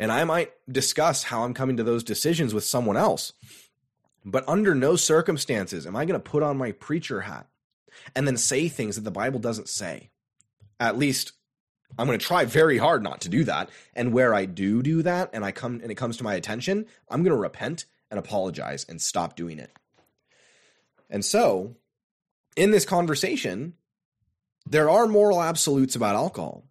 [0.00, 3.32] And I might discuss how I'm coming to those decisions with someone else.
[4.24, 7.46] But under no circumstances am I going to put on my preacher hat
[8.14, 10.10] and then say things that the Bible doesn't say.
[10.78, 11.32] At least
[11.98, 13.70] I'm going to try very hard not to do that.
[13.94, 16.86] And where I do do that and I come and it comes to my attention,
[17.08, 19.70] I'm going to repent and apologize and stop doing it.
[21.10, 21.76] And so,
[22.56, 23.74] in this conversation,
[24.66, 26.64] there are moral absolutes about alcohol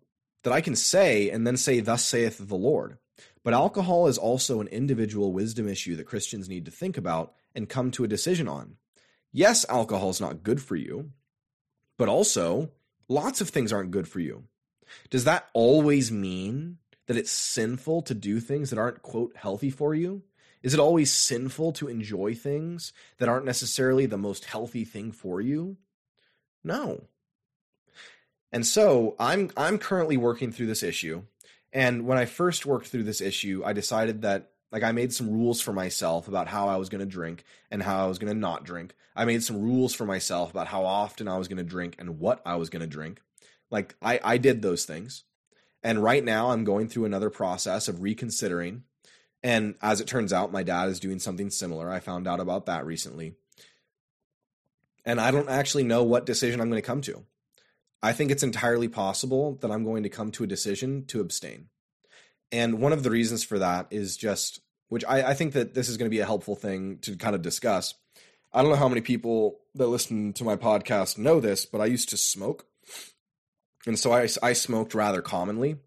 [0.43, 2.97] that I can say and then say, Thus saith the Lord.
[3.43, 7.69] But alcohol is also an individual wisdom issue that Christians need to think about and
[7.69, 8.77] come to a decision on.
[9.31, 11.11] Yes, alcohol is not good for you,
[11.97, 12.71] but also
[13.07, 14.43] lots of things aren't good for you.
[15.09, 16.77] Does that always mean
[17.07, 20.23] that it's sinful to do things that aren't, quote, healthy for you?
[20.63, 25.41] Is it always sinful to enjoy things that aren't necessarily the most healthy thing for
[25.41, 25.77] you?
[26.63, 27.07] No.
[28.51, 31.23] And so I'm I'm currently working through this issue.
[31.73, 35.29] And when I first worked through this issue, I decided that like I made some
[35.29, 38.33] rules for myself about how I was going to drink and how I was going
[38.33, 38.93] to not drink.
[39.15, 42.19] I made some rules for myself about how often I was going to drink and
[42.19, 43.21] what I was going to drink.
[43.69, 45.23] Like I I did those things.
[45.83, 48.83] And right now I'm going through another process of reconsidering.
[49.43, 51.89] And as it turns out, my dad is doing something similar.
[51.89, 53.33] I found out about that recently.
[55.03, 57.25] And I don't actually know what decision I'm going to come to.
[58.03, 61.69] I think it's entirely possible that I'm going to come to a decision to abstain.
[62.51, 65.87] And one of the reasons for that is just, which I, I think that this
[65.87, 67.93] is going to be a helpful thing to kind of discuss.
[68.53, 71.85] I don't know how many people that listen to my podcast know this, but I
[71.85, 72.65] used to smoke.
[73.87, 75.77] And so I, I smoked rather commonly.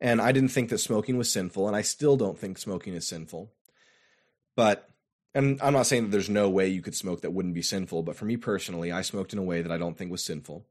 [0.00, 1.66] And I didn't think that smoking was sinful.
[1.66, 3.52] And I still don't think smoking is sinful.
[4.56, 4.88] But,
[5.34, 8.04] and I'm not saying that there's no way you could smoke that wouldn't be sinful.
[8.04, 10.64] But for me personally, I smoked in a way that I don't think was sinful.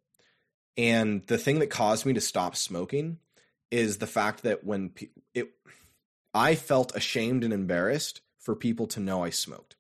[0.78, 3.20] And the thing that caused me to stop smoking
[3.72, 5.52] is the fact that when pe- it,
[6.34, 9.76] I felt ashamed and embarrassed for people to know I smoked.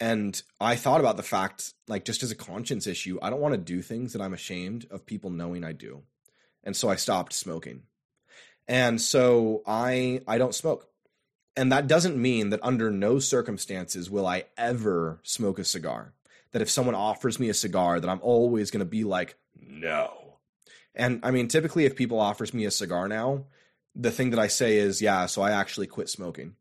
[0.00, 3.54] And I thought about the fact, like, just as a conscience issue, I don't want
[3.54, 6.02] to do things that I'm ashamed of people knowing I do.
[6.62, 7.82] And so I stopped smoking.
[8.68, 10.88] And so I I don't smoke.
[11.56, 16.12] And that doesn't mean that under no circumstances will I ever smoke a cigar.
[16.52, 20.27] That if someone offers me a cigar, that I'm always going to be like, no.
[20.94, 23.44] And I mean, typically, if people offers me a cigar now,
[23.94, 26.54] the thing that I say is, yeah, so I actually quit smoking.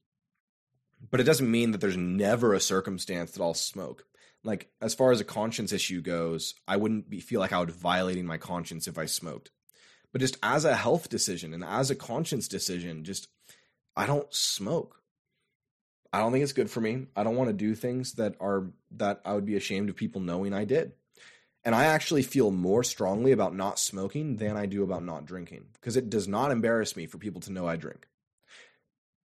[1.10, 4.06] But it doesn't mean that there's never a circumstance that I'll smoke.
[4.44, 7.72] Like as far as a conscience issue goes, I wouldn't be, feel like I would
[7.72, 9.52] violating my conscience if I smoked.
[10.12, 13.28] But just as a health decision and as a conscience decision, just
[13.96, 15.02] I don't smoke.
[16.14, 17.08] I don't think it's good for me.
[17.16, 20.22] I don't want to do things that are that I would be ashamed of people
[20.22, 20.94] knowing I did.
[21.68, 25.66] And I actually feel more strongly about not smoking than I do about not drinking
[25.74, 28.08] because it does not embarrass me for people to know I drink.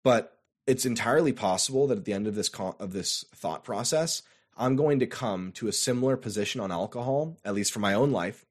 [0.03, 0.37] But
[0.67, 4.23] it's entirely possible that at the end of this of this thought process,
[4.57, 8.11] I'm going to come to a similar position on alcohol, at least for my own
[8.11, 8.45] life,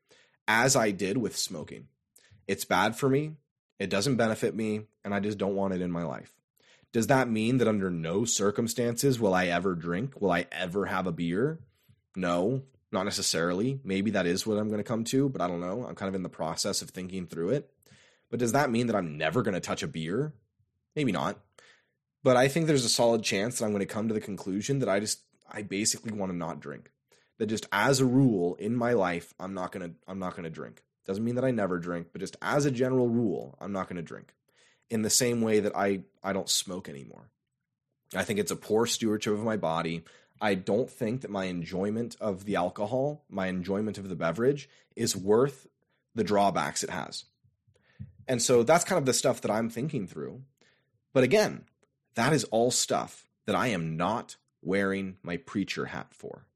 [0.48, 1.88] as I did with smoking.
[2.48, 3.34] It's bad for me,
[3.78, 6.32] it doesn't benefit me, and I just don't want it in my life.
[6.94, 10.22] Does that mean that under no circumstances will I ever drink?
[10.22, 11.60] Will I ever have a beer?
[12.16, 12.62] No,
[12.92, 13.80] not necessarily.
[13.84, 15.86] Maybe that is what I'm going to come to, but I don't know.
[15.88, 17.72] I'm kind of in the process of thinking through it.
[18.30, 20.34] But does that mean that I'm never going to touch a beer?
[20.96, 21.40] Maybe not.
[22.24, 24.80] But I think there's a solid chance that I'm going to come to the conclusion
[24.80, 25.22] that I just
[25.52, 26.92] I basically want to not drink.
[27.38, 30.44] That just as a rule in my life, I'm not going to I'm not going
[30.44, 30.84] to drink.
[31.06, 33.96] Doesn't mean that I never drink, but just as a general rule, I'm not going
[33.98, 34.34] to drink.
[34.90, 37.32] In the same way that I I don't smoke anymore.
[38.16, 40.04] I think it's a poor stewardship of my body.
[40.42, 45.16] I don't think that my enjoyment of the alcohol, my enjoyment of the beverage, is
[45.16, 45.68] worth
[46.16, 47.26] the drawbacks it has.
[48.28, 50.42] And so that's kind of the stuff that I'm thinking through.
[51.14, 51.66] But again,
[52.16, 56.48] that is all stuff that I am not wearing my preacher hat for.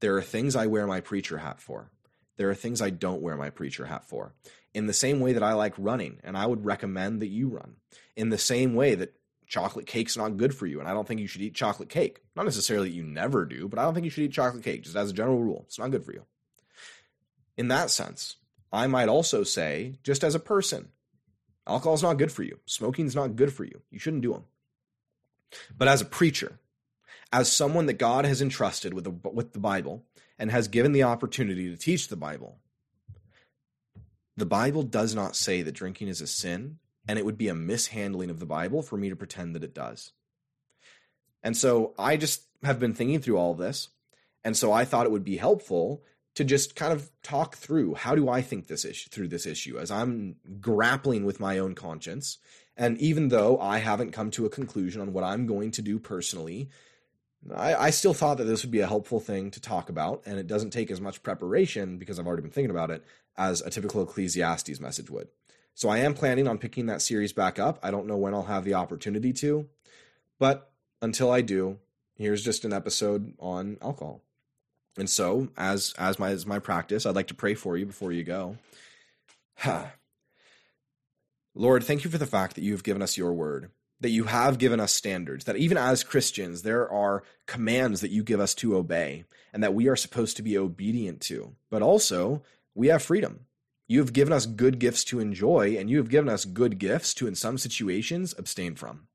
[0.00, 1.90] There are things I wear my preacher hat for.
[2.36, 4.34] There are things I don't wear my preacher hat for.
[4.74, 7.76] In the same way that I like running, and I would recommend that you run.
[8.16, 9.14] In the same way that
[9.48, 12.20] chocolate cake's not good for you, and I don't think you should eat chocolate cake.
[12.36, 14.82] Not necessarily that you never do, but I don't think you should eat chocolate cake,
[14.82, 15.64] just as a general rule.
[15.66, 16.24] It's not good for you.
[17.56, 18.36] In that sense,
[18.72, 20.88] I might also say, just as a person,
[21.66, 22.58] alcohol's not good for you.
[22.66, 23.80] Smoking's not good for you.
[23.90, 24.44] You shouldn't do them.
[25.76, 26.58] But as a preacher,
[27.32, 30.04] as someone that God has entrusted with the, with the Bible
[30.38, 32.58] and has given the opportunity to teach the Bible,
[34.36, 36.78] the Bible does not say that drinking is a sin
[37.08, 39.74] and it would be a mishandling of the Bible for me to pretend that it
[39.74, 40.12] does.
[41.42, 43.88] And so I just have been thinking through all this.
[44.44, 46.02] And so I thought it would be helpful
[46.34, 49.78] to just kind of talk through how do I think this issue through this issue
[49.78, 52.38] as I'm grappling with my own conscience.
[52.76, 55.98] And even though I haven't come to a conclusion on what I'm going to do
[55.98, 56.68] personally,
[57.54, 60.38] I, I, still thought that this would be a helpful thing to talk about, and
[60.38, 63.04] it doesn't take as much preparation because I've already been thinking about it
[63.36, 65.28] as a typical Ecclesiastes message would.
[65.78, 67.78] So I am planning on picking that series back up.
[67.84, 69.68] I don't know when I'll have the opportunity to,
[70.40, 71.78] but until I do,
[72.16, 74.20] here's just an episode on alcohol.
[74.96, 78.10] And so, as as my as my practice, I'd like to pray for you before
[78.10, 78.56] you go.
[81.54, 83.70] Lord, thank you for the fact that you have given us your word,
[84.00, 88.24] that you have given us standards, that even as Christians, there are commands that you
[88.24, 91.54] give us to obey and that we are supposed to be obedient to.
[91.70, 92.42] But also,
[92.74, 93.46] we have freedom.
[93.88, 97.14] You have given us good gifts to enjoy, and you have given us good gifts
[97.14, 99.08] to, in some situations, abstain from.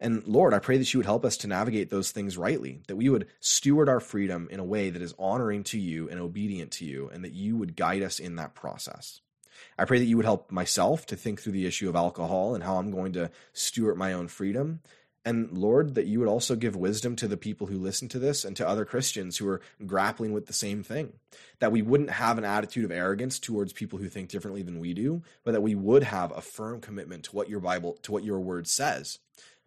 [0.00, 2.96] And Lord, I pray that you would help us to navigate those things rightly, that
[2.96, 6.72] we would steward our freedom in a way that is honoring to you and obedient
[6.72, 9.20] to you, and that you would guide us in that process.
[9.78, 12.64] I pray that you would help myself to think through the issue of alcohol and
[12.64, 14.80] how I'm going to steward my own freedom.
[15.24, 18.44] And Lord, that you would also give wisdom to the people who listen to this
[18.44, 21.12] and to other Christians who are grappling with the same thing.
[21.60, 24.94] That we wouldn't have an attitude of arrogance towards people who think differently than we
[24.94, 28.24] do, but that we would have a firm commitment to what your Bible, to what
[28.24, 29.20] your word says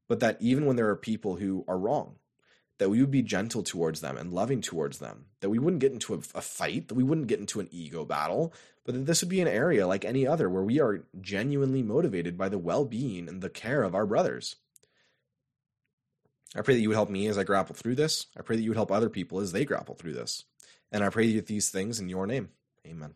[0.07, 2.15] but that even when there are people who are wrong,
[2.77, 5.93] that we would be gentle towards them and loving towards them, that we wouldn't get
[5.93, 8.53] into a, a, fight, that we wouldn't get into an ego battle,
[8.83, 12.37] but that this would be an area like any other where we are genuinely motivated
[12.37, 14.57] by the well being and the care of our brothers.
[16.55, 18.27] I pray that you would help me as I grapple through this.
[18.37, 20.45] I pray that you would help other people as they grapple through this.
[20.91, 22.49] And I pray that these things in your name.
[22.87, 23.15] Amen.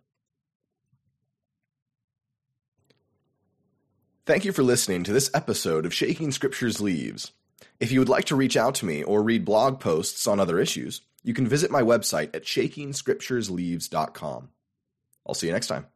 [4.25, 7.31] Thank you for listening to this episode of Shaking Scripture's Leaves.
[7.79, 10.59] If you would like to reach out to me or read blog posts on other
[10.59, 14.49] issues, you can visit my website at shakingscripturesleaves.com.
[15.25, 15.87] I'll see you next time.